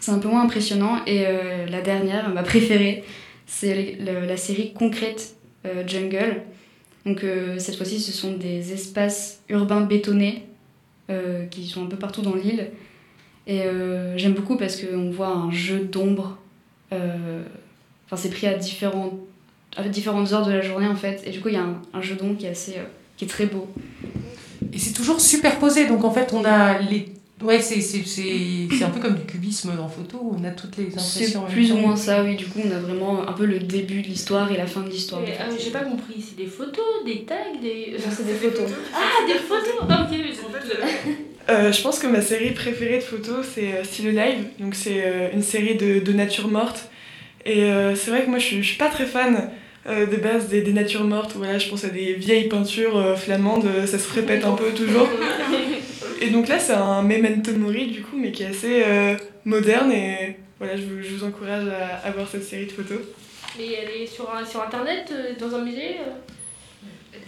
[0.00, 1.04] c'est un peu moins impressionnant.
[1.06, 3.04] Et euh, la dernière, ma préférée,
[3.46, 5.36] c'est la série Concrète
[5.86, 6.42] Jungle.
[7.06, 7.24] Donc,
[7.58, 10.46] cette fois-ci, ce sont des espaces urbains bétonnés
[11.50, 12.70] qui sont un peu partout dans l'île.
[13.46, 16.38] Et euh, j'aime beaucoup parce qu'on voit un jeu d'ombre.
[16.92, 17.42] euh,
[18.06, 19.14] Enfin, c'est pris à, différents,
[19.76, 21.22] à différentes heures de la journée en fait.
[21.26, 22.84] Et du coup, il y a un, un jeu d'ombre qui est assez, euh,
[23.16, 23.68] qui est très beau.
[24.72, 27.08] Et c'est toujours superposé, donc en fait on a les...
[27.42, 30.50] Ouais, c'est, c'est, c'est, c'est un peu comme du cubisme en photo, où on a
[30.50, 31.40] toutes les C'est impressions.
[31.40, 32.36] en même plus ou moins ça, oui.
[32.36, 34.88] Du coup, on a vraiment un peu le début de l'histoire et la fin de
[34.88, 35.20] l'histoire.
[35.20, 37.96] Mais, ah, j'ai pas compris, c'est des photos, des tags, des.
[37.98, 38.70] Non, c'est des photos.
[38.94, 43.02] Ah, des photos Ah, ok, mais c'est Euh, je pense que ma série préférée de
[43.02, 44.44] photos, c'est euh, Still Alive.
[44.58, 46.88] Donc, c'est euh, une série de, de nature morte.
[47.46, 49.50] Et c'est vrai que moi, je suis, je suis pas très fan
[49.86, 51.32] de base des, des natures mortes.
[51.36, 55.10] Voilà, je pense à des vieilles peintures flamandes, ça se répète un peu toujours.
[56.22, 58.82] Et donc là, c'est un memento mori, du coup, mais qui est assez
[59.44, 59.92] moderne.
[59.92, 63.00] Et voilà, je vous, je vous encourage à, à voir cette série de photos.
[63.58, 65.96] Mais elle est sur, un, sur internet, dans un musée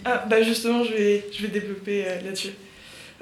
[0.03, 2.49] Ah, bah justement, je vais, je vais développer euh, là-dessus.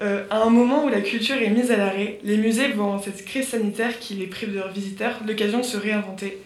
[0.02, 3.02] Euh, à un moment où la culture est mise à l'arrêt, les musées voient en
[3.02, 6.38] cette crise sanitaire qui les prive de leurs visiteurs l'occasion de se réinventer.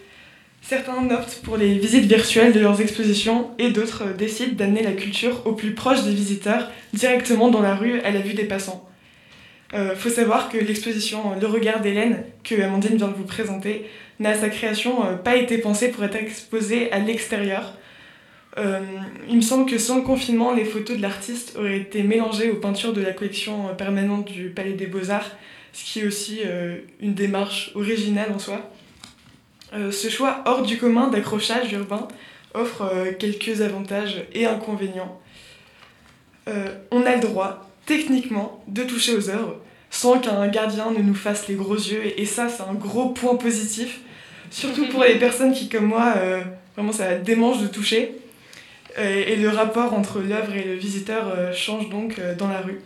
[0.61, 4.91] Certains optent pour les visites virtuelles de leurs expositions et d'autres euh, décident d'amener la
[4.91, 8.87] culture au plus proche des visiteurs, directement dans la rue à la vue des passants.
[9.73, 13.85] Euh, faut savoir que l'exposition Le regard d'Hélène, que Amandine vient de vous présenter,
[14.19, 17.73] n'a à sa création euh, pas été pensée pour être exposée à l'extérieur.
[18.57, 18.79] Euh,
[19.27, 22.55] il me semble que sans le confinement, les photos de l'artiste auraient été mélangées aux
[22.55, 25.31] peintures de la collection euh, permanente du Palais des Beaux-Arts,
[25.71, 28.71] ce qui est aussi euh, une démarche originale en soi.
[29.73, 32.07] Euh, ce choix hors du commun d'accrochage urbain
[32.55, 35.19] offre quelques avantages et inconvénients.
[36.89, 39.57] On a le droit, techniquement, de toucher aux œuvres
[39.91, 43.35] sans qu'un gardien ne nous fasse les gros yeux, et, ça, c'est un gros point
[43.35, 43.99] positif,
[44.49, 46.15] surtout pour les personnes qui, comme moi,
[46.75, 48.15] vraiment ça démange de toucher.
[48.99, 52.61] Euh, et le rapport entre l'œuvre et le visiteur euh, change donc euh, dans la
[52.61, 52.79] rue.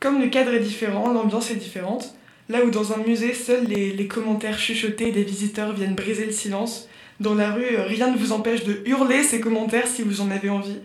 [0.00, 2.14] Comme le cadre est différent, l'ambiance est différente.
[2.48, 6.32] Là où dans un musée, seuls les, les commentaires chuchotés des visiteurs viennent briser le
[6.32, 6.88] silence,
[7.20, 10.50] Dans la rue, rien ne vous empêche de hurler ces commentaires si vous en avez
[10.50, 10.78] envie.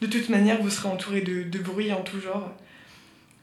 [0.00, 2.50] De toute manière, vous serez entouré de, de bruit en tout genre.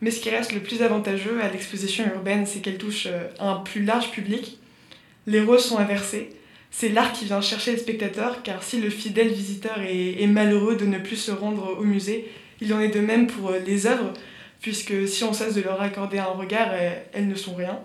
[0.02, 3.56] Mais ce qui reste le plus avantageux à l'exposition urbaine, c'est qu'elle touche euh, un
[3.56, 4.60] plus large public.
[5.28, 6.30] Les rôles sont inversés.
[6.72, 10.86] C'est l'art qui vient chercher les spectateurs, car si le fidèle visiteur est, malheureux de
[10.86, 12.30] ne plus se rendre au musée,
[12.62, 14.14] il en est de même pour euh, les œuvres,
[14.62, 16.72] puisque si on cesse de leur accorder un regard,
[17.14, 17.80] elles ne sont rien.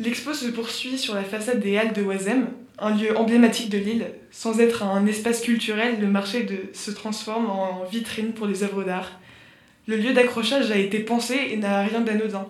[0.00, 2.48] L'expo se poursuit sur la façade des Halles de Oisem,
[2.78, 4.06] un lieu emblématique de l'île.
[4.30, 9.18] Sans être un espace culturel, le marché se transforme en vitrine pour des œuvres d'art.
[9.86, 12.46] Le lieu d'accrochage a été pensé et n'a rien d'anodin.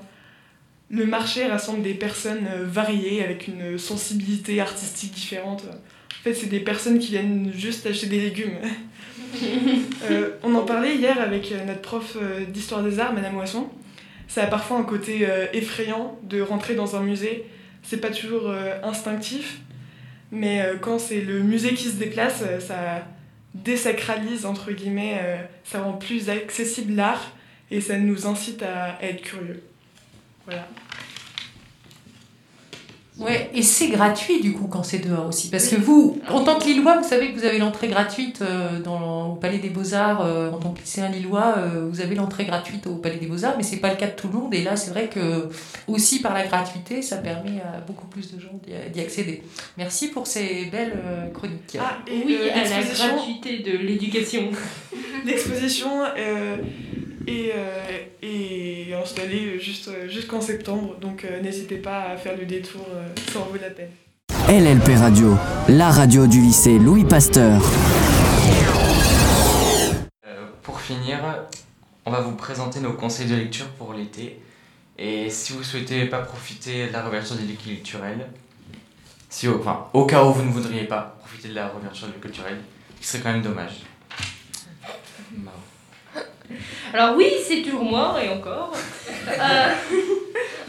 [0.88, 5.64] Le marché rassemble des personnes euh, variées avec une sensibilité artistique différente.
[5.64, 8.58] En fait, c'est des personnes qui viennent juste acheter des légumes.
[10.10, 12.16] euh, on en parlait hier avec euh, notre prof
[12.48, 13.68] d'histoire des arts, Madame Moisson.
[14.28, 17.46] Ça a parfois un côté effrayant de rentrer dans un musée.
[17.84, 19.60] C'est pas toujours instinctif,
[20.32, 23.06] mais quand c'est le musée qui se déplace, ça
[23.54, 25.20] désacralise, entre guillemets,
[25.62, 27.36] ça rend plus accessible l'art
[27.70, 29.62] et ça nous incite à être curieux.
[30.46, 30.66] Voilà.
[33.18, 35.48] Ouais, et c'est gratuit du coup quand c'est dehors aussi.
[35.48, 38.78] Parce que vous, en tant que Lillois, vous savez que vous avez l'entrée gratuite euh,
[38.78, 40.20] dans, au Palais des Beaux-Arts.
[40.20, 43.54] Euh, en tant que lycéen Lillois, euh, vous avez l'entrée gratuite au Palais des Beaux-Arts,
[43.56, 44.52] mais c'est pas le cas de tout le monde.
[44.52, 45.48] Et là, c'est vrai que
[45.88, 48.60] aussi par la gratuité, ça permet à beaucoup plus de gens
[48.92, 49.42] d'y accéder.
[49.78, 51.78] Merci pour ces belles euh, chroniques.
[51.80, 54.50] Ah, et oui, à la gratuité de l'éducation.
[55.24, 55.88] L'exposition
[57.26, 57.52] est,
[58.22, 62.86] est installée juste, jusqu'en septembre, donc n'hésitez pas à faire le détour
[63.32, 63.90] ça en vaut la peine.
[64.48, 65.36] LLP Radio,
[65.68, 67.60] la radio du lycée Louis Pasteur.
[70.24, 71.18] Euh, pour finir,
[72.04, 74.40] on va vous présenter nos conseils de lecture pour l'été.
[74.98, 78.28] Et si vous souhaitez pas profiter de la réouverture des lieux culturels,
[79.28, 82.12] si au, enfin, au cas où vous ne voudriez pas profiter de la réouverture des
[82.12, 82.60] lieux culturels,
[83.00, 83.82] ce serait quand même dommage.
[86.92, 88.72] Alors oui, c'est toujours moi et encore.
[89.28, 89.68] Euh,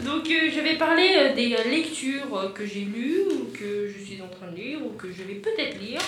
[0.00, 3.24] donc euh, je vais parler euh, des lectures que j'ai lues
[3.58, 6.00] que je suis en train de lire ou que je vais peut-être lire.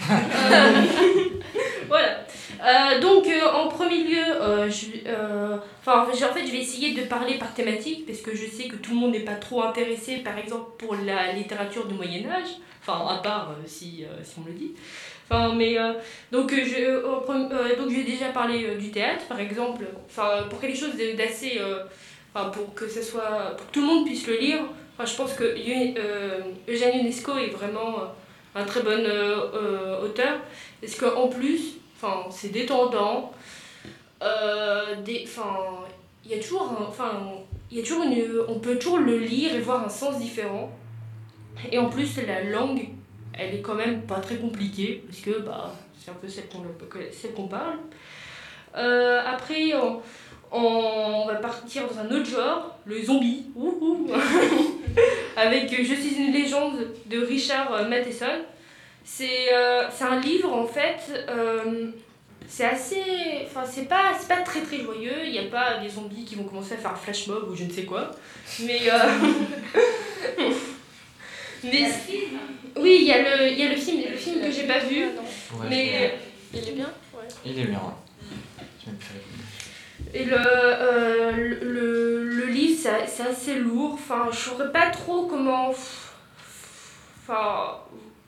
[1.88, 2.20] voilà.
[3.00, 4.24] donc en premier lieu,
[4.68, 4.86] je,
[5.86, 8.92] en fait je vais essayer de parler par thématique parce que je sais que tout
[8.92, 13.06] le monde n'est pas trop intéressé par exemple pour la littérature du Moyen Âge, enfin
[13.08, 14.72] à part si, si on le dit.
[15.30, 15.92] Enfin, mais euh,
[16.32, 19.84] donc, je, euh, donc j'ai déjà parlé euh, du théâtre par exemple.
[20.06, 21.60] Enfin pour quelque chose d'assez
[22.32, 24.60] enfin pour que ce soit pour tout le monde puisse le lire
[24.94, 25.44] enfin, je pense que
[26.68, 28.04] Eugène Ionesco est vraiment
[28.54, 29.06] un très bon
[30.02, 30.38] auteur.
[30.80, 33.32] Parce qu'en plus enfin c'est détendant.
[35.04, 35.26] Des
[36.24, 36.74] il y a toujours
[37.70, 38.04] il y a toujours
[38.48, 40.70] on peut toujours le lire et voir un sens différent.
[41.70, 42.88] Et en plus la langue
[43.38, 46.64] elle est quand même pas très compliquée, parce que bah, c'est un peu celle qu'on
[47.34, 47.78] qu'on parle.
[48.76, 50.02] Euh, après, on,
[50.50, 53.46] on, va partir dans un autre genre, le zombie,
[55.36, 58.44] avec Je suis une légende de Richard Matheson.
[59.04, 60.98] C'est euh, un livre en fait,
[61.30, 61.86] euh,
[62.46, 63.46] c'est assez.
[63.46, 66.44] Enfin, c'est pas, pas très très joyeux, il n'y a pas des zombies qui vont
[66.44, 68.10] commencer à faire flash mob ou je ne sais quoi.
[68.60, 68.80] Mais.
[71.64, 71.88] Euh, mais
[72.76, 75.06] oui, il y, a le, y a le film, le film que j'ai pas vu.
[75.68, 76.14] Mais
[76.52, 77.28] il est bien ouais.
[77.44, 78.92] Il est bien, ouais.
[80.14, 83.94] Et le, euh, le, le, livre, c'est assez lourd.
[83.94, 85.68] Enfin, je saurais pas trop comment.
[85.68, 87.80] Enfin,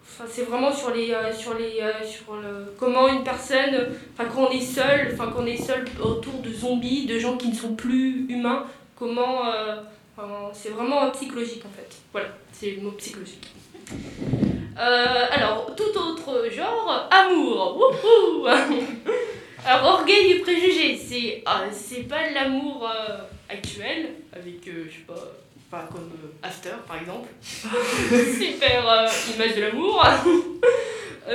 [0.04, 4.50] enfin c'est vraiment sur les sur les sur le comment une personne enfin quand on
[4.50, 7.74] est seul enfin quand on est seul autour de zombies de gens qui ne sont
[7.74, 8.66] plus humains
[8.96, 9.80] comment euh,
[10.22, 13.50] enfin, c'est vraiment psychologique en fait voilà c'est le mot psychologique
[14.78, 17.76] euh, alors, tout autre genre, amour.
[17.76, 18.46] Wouhou
[19.66, 23.18] alors, orgueil et préjugé, c'est ah, c'est pas l'amour euh,
[23.48, 25.32] actuel, avec, euh, je sais pas,
[25.70, 26.10] pas comme
[26.42, 27.28] After par exemple.
[27.42, 30.04] Super image de l'amour.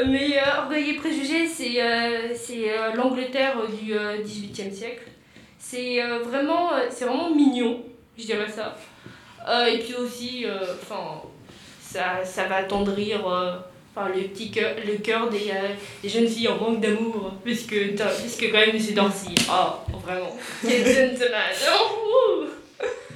[0.07, 1.79] Mais orgueil et préjugé, c'est
[2.95, 5.07] l'Angleterre du 18e siècle.
[5.57, 7.81] C'est vraiment, c'est vraiment mignon,
[8.17, 8.75] je dirais ça.
[9.67, 10.45] et puis aussi,
[10.81, 11.21] enfin
[11.95, 13.53] ça, ça va attendrir euh,
[13.95, 15.69] enfin, le, petit cœur, le cœur des, euh,
[16.03, 17.31] des jeunes filles en manque d'amour.
[17.43, 17.75] Puisque,
[18.19, 18.93] puisque quand même, M.
[18.93, 21.39] Darcy, oh, vraiment, quel gentleman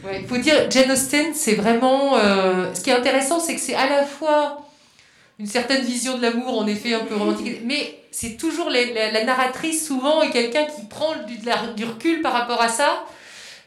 [0.06, 2.18] Ouais, il faut dire, Jane Austen, c'est vraiment.
[2.18, 4.66] Euh, ce qui est intéressant, c'est que c'est à la fois
[5.40, 9.12] une certaine vision de l'amour, en effet, un peu romantique, mais c'est toujours les, la,
[9.12, 11.38] la, narratrice, souvent, est quelqu'un qui prend du,
[11.76, 13.04] du, recul par rapport à ça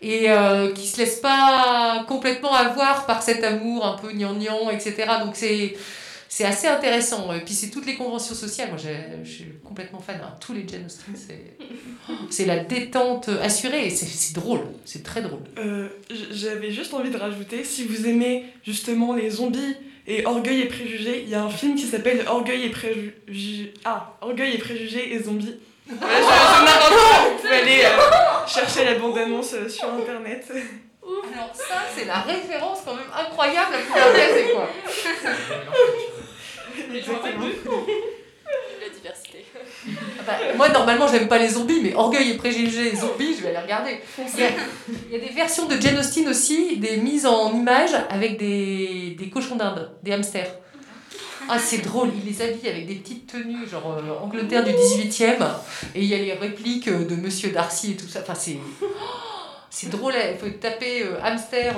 [0.03, 4.95] et euh, qui se laisse pas complètement avoir par cet amour un peu gnangnan, etc.
[5.25, 5.75] Donc c'est
[6.29, 7.33] c'est assez intéressant.
[7.35, 8.69] Et puis c'est toutes les conventions sociales.
[8.71, 8.79] Moi,
[9.23, 10.19] je suis complètement fan.
[10.23, 10.35] hein.
[10.41, 11.57] Tous les Jane Austen, c'est
[12.31, 14.61] c'est la détente assurée et c'est drôle.
[14.85, 15.41] C'est très drôle.
[15.59, 15.89] Euh,
[16.33, 19.77] J'avais juste envie de rajouter, si vous aimez justement les zombies
[20.07, 23.75] et Orgueil et Préjugés, il y a un film qui s'appelle Orgueil et Préjugés.
[23.85, 25.55] Ah, Orgueil et Préjugés et Zombies.
[26.01, 30.47] Je, pouvez aller euh, chercher la bande-annonce euh, sur internet.
[31.35, 34.69] Alors ça, c'est la référence quand même incroyable à pouvoir caser quoi.
[38.81, 39.45] La diversité.
[40.19, 43.43] Ah bah, moi, normalement, j'aime pas les zombies, mais Orgueil et Préjugés et Zombies, je
[43.43, 44.01] vais les regarder.
[44.19, 44.51] Il y, a,
[45.11, 49.17] il y a des versions de Jane Austen aussi, des mises en images avec des,
[49.19, 50.53] des cochons d'Inde, des hamsters.
[51.49, 55.43] Ah, c'est drôle, il les habille avec des petites tenues, genre euh, Angleterre du 18e,
[55.95, 58.21] et il y a les répliques euh, de Monsieur Darcy et tout ça.
[58.23, 58.59] Enfin, c'est.
[59.75, 61.75] C'est drôle, il faut taper euh, hamster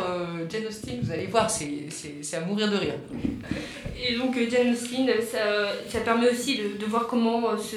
[0.51, 2.95] Jane Austen, vous allez voir, c'est à mourir de rire.
[3.97, 7.77] Et donc Jane Austen, ça, ça permet aussi de, de voir comment, se,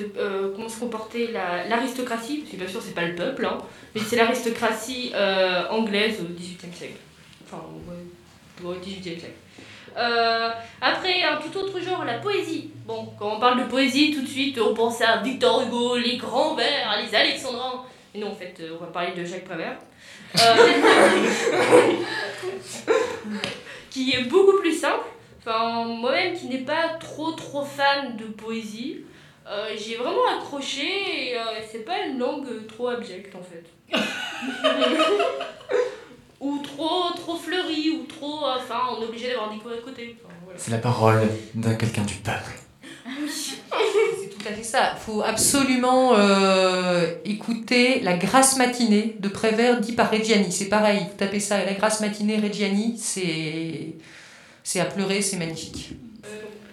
[0.55, 3.59] comment se comportait la- l'aristocratie, parce que bien sûr c'est pas le peuple, hein,
[3.93, 5.11] mais c'est l'aristocratie
[5.69, 6.97] anglaise au XVIIIe siècle.
[7.45, 7.63] Enfin,
[8.65, 9.25] au XVIIIe siècle.
[9.97, 12.71] Euh, après, un tout autre genre, la poésie.
[12.85, 16.17] Bon, quand on parle de poésie, tout de suite, on pense à Victor Hugo, les
[16.17, 17.83] grands vers, les alexandrins.
[18.13, 19.77] Et non, en fait, euh, on va parler de Jacques Prévert.
[20.39, 20.67] Euh,
[23.89, 25.05] qui est beaucoup plus simple.
[25.39, 29.05] Enfin, moi-même qui n'ai pas trop trop fan de poésie,
[29.49, 33.63] euh, j'ai vraiment accroché et euh, c'est pas une langue trop abjecte en fait.
[36.77, 38.39] trop trop fleurie, ou trop.
[38.45, 40.15] Enfin, on est obligé d'avoir des cours à côté.
[40.23, 40.59] Enfin, voilà.
[40.59, 42.51] C'est la parole de quelqu'un du peuple.
[43.29, 44.93] C'est tout à fait ça.
[44.95, 50.51] Il faut absolument euh, écouter La Grâce matinée de Prévert dit par Reggiani.
[50.51, 53.95] C'est pareil, vous tapez ça, La Grâce matinée Reggiani, c'est
[54.63, 55.91] c'est à pleurer, c'est magnifique.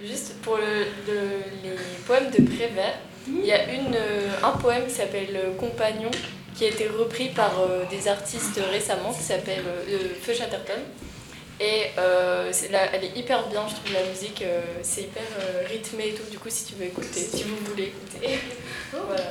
[0.05, 0.63] Juste pour le,
[1.07, 1.77] le- les
[2.07, 6.11] poèmes de Prévert, il y a une, euh, un poème qui s'appelle euh, Compagnon,
[6.55, 10.81] qui a été repris par euh, des artistes récemment, qui s'appelle euh, Feu Chatterton.
[11.61, 15.63] Et euh, la- elle est hyper bien, je trouve, la musique, euh, c'est hyper euh,
[15.69, 18.39] rythmé et tout, du coup, si tu veux écouter, si vous voulez écouter.
[18.93, 19.25] voilà.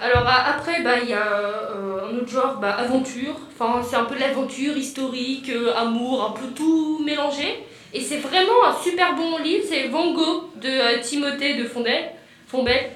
[0.00, 1.68] Alors a- après, bah, il y a
[2.08, 3.36] un autre genre, bah, aventure.
[3.52, 7.64] Enfin, c'est un peu de l'aventure historique, amour, un peu tout mélangé.
[7.92, 9.64] Et c'est vraiment un super bon livre.
[9.68, 12.10] C'est Van Gogh de Timothée de Fondel.
[12.46, 12.90] Fondel.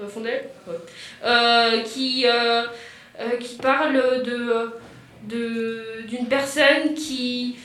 [0.00, 0.50] Euh, Fondel.
[1.24, 2.64] Euh, qui, euh,
[3.40, 4.80] qui parle de
[5.26, 7.56] d'une personne qui,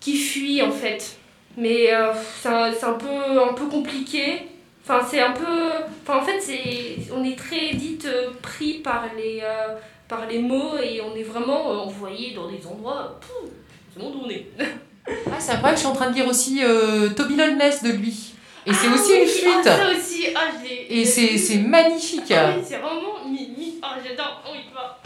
[0.00, 1.16] qui fuit en fait.
[1.56, 4.48] Mais euh, c'est un, peu, un peu compliqué.
[4.82, 5.70] Enfin, c'est un peu.
[6.02, 8.08] Enfin, en fait, c'est, on est très vite
[8.40, 9.40] pris par les,
[10.08, 13.20] par les mots et on est vraiment envoyé dans des endroits.
[13.92, 14.46] C'est bon d'où on est.
[15.04, 16.60] Ah, c'est incroyable, je suis en train de lire aussi
[17.16, 18.31] Toby Loveless de lui.
[18.64, 19.66] Et c'est Ah aussi oui, une fuite.
[19.66, 22.30] Ah, ça aussi, ah, je l'ai- Et c'est magnifique.
[22.30, 22.98] Ah oui, c'est vraiment.
[23.84, 24.42] Ah, j'adore.
[24.46, 24.98] Oh, il va.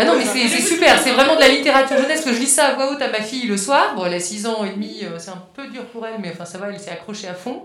[0.00, 2.66] Ah non, mais c'est super, c'est vraiment de la littérature jeunesse que je lis ça
[2.68, 3.94] à voix haute à ma fille le soir.
[3.96, 6.30] Bon, elle a 6 ans et demi, euh, c'est un peu dur pour elle, mais
[6.32, 7.64] enfin ça va, elle s'est accrochée à fond.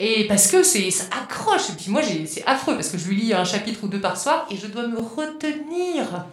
[0.00, 1.70] Et parce que c'est ça accroche.
[1.70, 4.00] Et puis moi, j'ai- c'est affreux parce que je lui lis un chapitre ou deux
[4.00, 6.24] par soir et je dois me retenir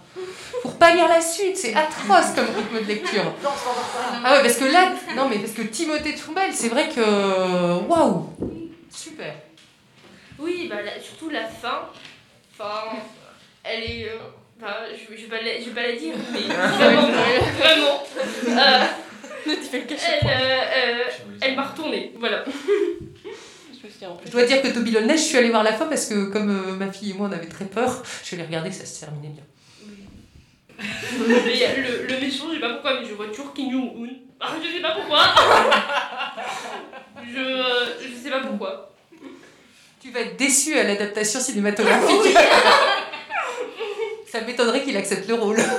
[0.61, 1.57] pour pas lire la suite.
[1.57, 3.33] C'est atroce comme rythme de lecture.
[4.23, 7.81] Ah ouais, parce que là, non, mais parce que Timothée de Fombelle, c'est vrai que.
[7.87, 8.29] Waouh!
[8.89, 9.33] Super!
[10.37, 11.89] Oui, bah, surtout la fin.
[12.57, 12.97] Enfin,
[13.63, 14.09] elle est.
[14.09, 14.17] euh,
[14.57, 17.09] Enfin, je, je, vais pas la, je vais pas la dire, mais vraiment,
[17.59, 18.03] vraiment.
[18.47, 18.85] euh,
[19.73, 21.03] elle, euh, euh,
[21.41, 22.43] elle m'a retourné, voilà.
[24.01, 26.31] Je me dois dire que Toby Loveless, je suis allée voir la fin parce que
[26.31, 28.85] comme euh, ma fille et moi on avait très peur, je suis allée regarder, ça
[28.85, 29.43] se terminait bien.
[31.19, 34.09] Le, le méchant, je sais pas pourquoi, mais je vois toujours Kim Jong-un.
[34.39, 35.23] Ah, je sais pas pourquoi.
[37.23, 38.91] je, euh, je sais pas pourquoi.
[40.01, 42.35] Tu vas être déçu à l'adaptation cinématographique.
[44.35, 45.57] ça m'étonnerait qu'il accepte le rôle.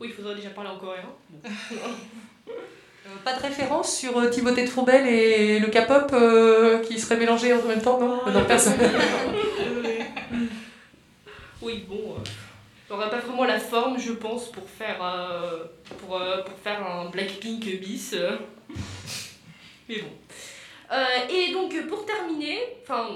[0.00, 1.02] Oui, il faudrait déjà parler en coréen.
[1.30, 1.48] Bon.
[3.06, 7.18] Euh, pas de référence sur euh, Timothée de Fombelle et le K-pop euh, qui seraient
[7.18, 8.18] mélangés en même temps, non?
[8.32, 8.78] Non, personne.
[11.60, 12.14] Oui, bon.
[12.16, 12.24] Euh,
[12.88, 15.64] J'aurais pas vraiment la forme, je pense, pour faire, euh,
[15.98, 18.12] pour, euh, pour faire un Blackpink bis.
[18.14, 18.36] euh.
[19.88, 20.08] Mais bon.
[21.30, 23.06] Et donc, pour terminer, enfin,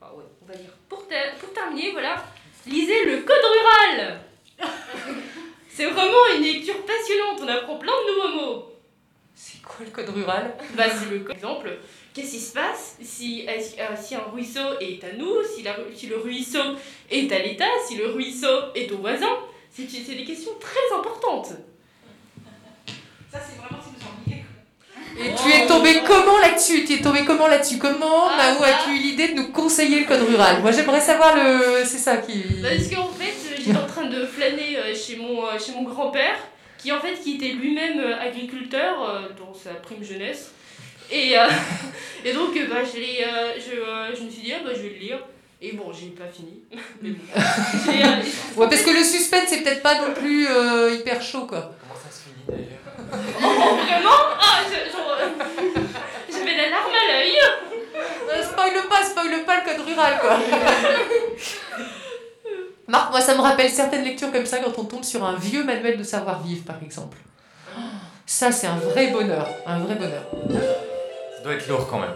[0.00, 2.24] enfin, ouais, on va dire, pour, ter- pour terminer, voilà,
[2.66, 4.20] lisez le Code rural
[5.68, 8.64] C'est vraiment une lecture passionnante, on apprend plein de nouveaux mots.
[9.34, 10.54] C'est quoi le code rural?
[10.76, 11.34] Bah, c'est le code.
[11.36, 11.70] exemple.
[12.14, 13.60] Qu'est-ce qui se passe si, euh,
[14.00, 16.60] si un ruisseau est à nous, si, la, ru- si le ruisseau
[17.10, 19.36] est à l'État, si le ruisseau est au voisin?
[19.72, 19.82] C'est
[20.14, 21.54] des questions très importantes.
[25.18, 26.84] Et tu es tombé comment là-dessus?
[26.84, 27.78] Tu es tombé comment là-dessus?
[27.78, 30.60] Comment Mao as-tu eu l'idée de nous conseiller le code rural?
[30.60, 31.84] Moi j'aimerais savoir le.
[31.84, 32.42] C'est ça qui.
[32.62, 36.36] Parce qu'en fait, j'étais en train de flâner euh, chez mon, euh, chez mon grand-père,
[36.78, 40.50] qui en fait qui était lui-même euh, agriculteur euh, dans sa prime jeunesse.
[41.10, 41.46] Et, euh,
[42.24, 44.70] et donc, euh, bah, je, l'ai, euh, je, euh, je me suis dit, ah, bah,
[44.74, 45.18] je vais le lire.
[45.60, 46.60] Et bon, j'ai pas fini.
[47.02, 47.24] Mais bon.
[47.86, 48.06] J'ai, euh,
[48.56, 51.72] Ouais, parce que le suspense c'est peut-être pas non plus euh, hyper chaud quoi.
[51.80, 52.80] Comment ça se finit d'ailleurs?
[53.10, 57.36] Vraiment Ah, je- J'avais la larme à l'œil.
[58.30, 60.36] Euh, spoil pas, spoil pas le code rural quoi.
[62.86, 65.64] Marc, moi ça me rappelle certaines lectures comme ça quand on tombe sur un vieux
[65.64, 67.16] manuel de savoir-vivre par exemple.
[68.26, 70.24] Ça c'est un vrai bonheur, un vrai bonheur.
[71.36, 72.14] Ça doit être lourd quand même.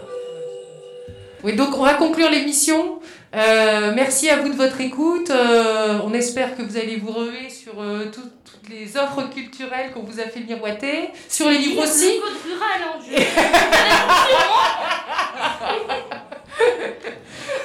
[1.43, 2.99] Oui, donc on va conclure l'émission.
[3.35, 5.29] Euh, merci à vous de votre écoute.
[5.29, 8.21] Euh, on espère que vous allez vous ruer sur euh, tout-
[8.59, 12.15] toutes les offres culturelles qu'on vous a fait miroiter, sur les livres aussi.
[12.15, 13.11] Le code rural, hein, je-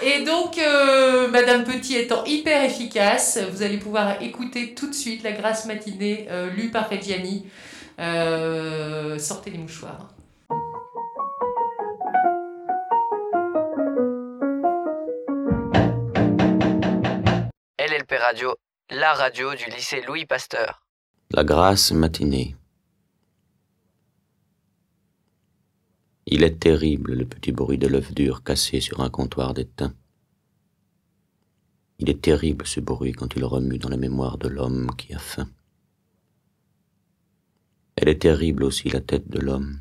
[0.06, 5.22] Et donc, euh, Madame Petit étant hyper efficace, vous allez pouvoir écouter tout de suite
[5.22, 7.46] la grâce matinée euh, lue par Reggiani.
[7.98, 10.08] Euh, sortez les mouchoirs.
[17.78, 18.54] LLP Radio,
[18.90, 20.83] la radio du lycée Louis Pasteur.
[21.30, 22.54] La grâce matinée.
[26.26, 29.94] Il est terrible le petit bruit de l'œuf dur cassé sur un comptoir d'étain.
[31.98, 35.18] Il est terrible ce bruit quand il remue dans la mémoire de l'homme qui a
[35.18, 35.48] faim.
[37.96, 39.80] Elle est terrible aussi la tête de l'homme.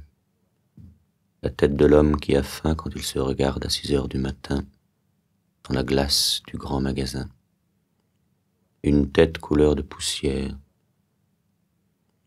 [1.44, 4.18] La tête de l'homme qui a faim quand il se regarde à six heures du
[4.18, 4.66] matin
[5.68, 7.30] dans la glace du grand magasin.
[8.82, 10.58] Une tête couleur de poussière,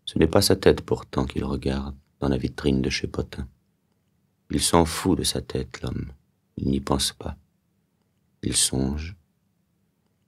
[0.06, 3.46] ce n'est pas sa tête pourtant qu'il regarde dans la vitrine de chez Potin.
[4.50, 6.12] Il s'en fout de sa tête, l'homme.
[6.56, 7.36] Il n'y pense pas.
[8.42, 9.16] Il songe.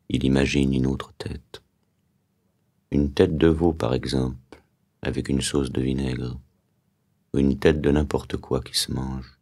[0.08, 1.62] Il imagine une autre tête.
[2.90, 4.36] Une tête de veau, par exemple,
[5.02, 6.38] avec une sauce de vinaigre,
[7.34, 9.38] une tête de n'importe quoi qui se mange.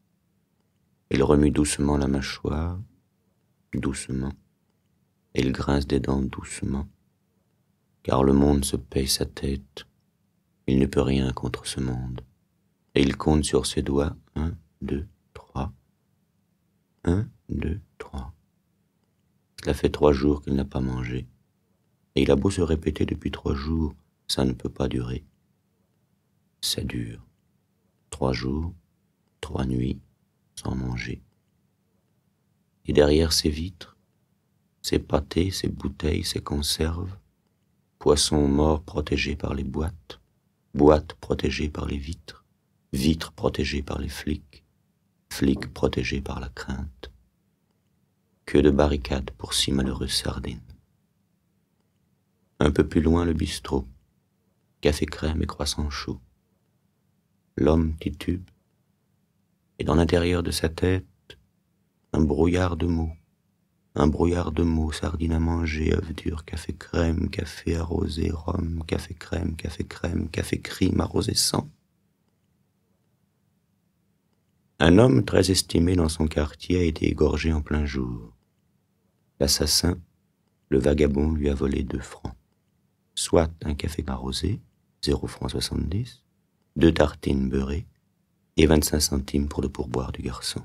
[1.10, 2.78] Il remue doucement la mâchoire,
[3.72, 4.32] doucement,
[5.34, 6.86] il grince des dents doucement,
[8.02, 9.86] car le monde se paye sa tête.
[10.68, 12.22] Il ne peut rien contre ce monde.
[12.94, 14.16] Et il compte sur ses doigts.
[14.34, 15.72] Un, deux, trois.
[17.04, 18.32] Un, deux, trois.
[19.60, 21.26] Cela fait trois jours qu'il n'a pas mangé.
[22.14, 23.94] Et il a beau se répéter depuis trois jours,
[24.26, 25.24] ça ne peut pas durer.
[26.60, 27.24] Ça dure.
[28.10, 28.74] Trois jours,
[29.40, 30.00] trois nuits,
[30.56, 31.22] sans manger.
[32.86, 33.96] Et derrière ces vitres,
[34.82, 37.16] ces pâtés, ces bouteilles, ces conserves,
[37.98, 40.20] poissons morts protégés par les boîtes,
[40.76, 42.44] boîtes protégées par les vitres,
[42.92, 44.62] vitres protégées par les flics,
[45.32, 47.10] flics protégés par la crainte.
[48.44, 50.60] Que de barricades pour six malheureuses sardines.
[52.60, 53.88] Un peu plus loin le bistrot,
[54.82, 56.20] café crème et croissant chaud.
[57.56, 58.48] L'homme titube,
[59.78, 61.06] et dans l'intérieur de sa tête,
[62.12, 63.12] un brouillard de mots,
[63.98, 69.14] un brouillard de mots, sardines à manger, œufs durs, café crème, café arrosé, rhum, café
[69.14, 71.70] crème, café crème, café crime arrosé sang.
[74.78, 78.36] Un homme très estimé dans son quartier a été égorgé en plein jour.
[79.40, 79.98] L'assassin,
[80.68, 82.34] le vagabond, lui a volé deux francs.
[83.14, 84.60] Soit un café arrosé,
[85.02, 86.22] zéro franc soixante-dix,
[86.76, 87.86] deux tartines beurrées
[88.58, 90.60] et vingt-cinq centimes pour le pourboire du garçon.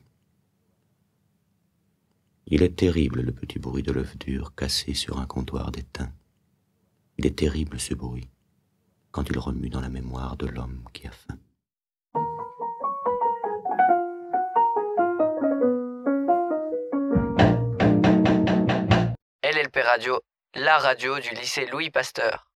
[2.54, 6.12] Il est terrible le petit bruit de l'œuf dur cassé sur un comptoir d'étain.
[7.18, 8.28] Il est terrible ce bruit
[9.12, 11.38] quand il remue dans la mémoire de l'homme qui a faim.
[19.43, 20.20] LLP Radio,
[20.56, 22.51] la radio du lycée Louis Pasteur.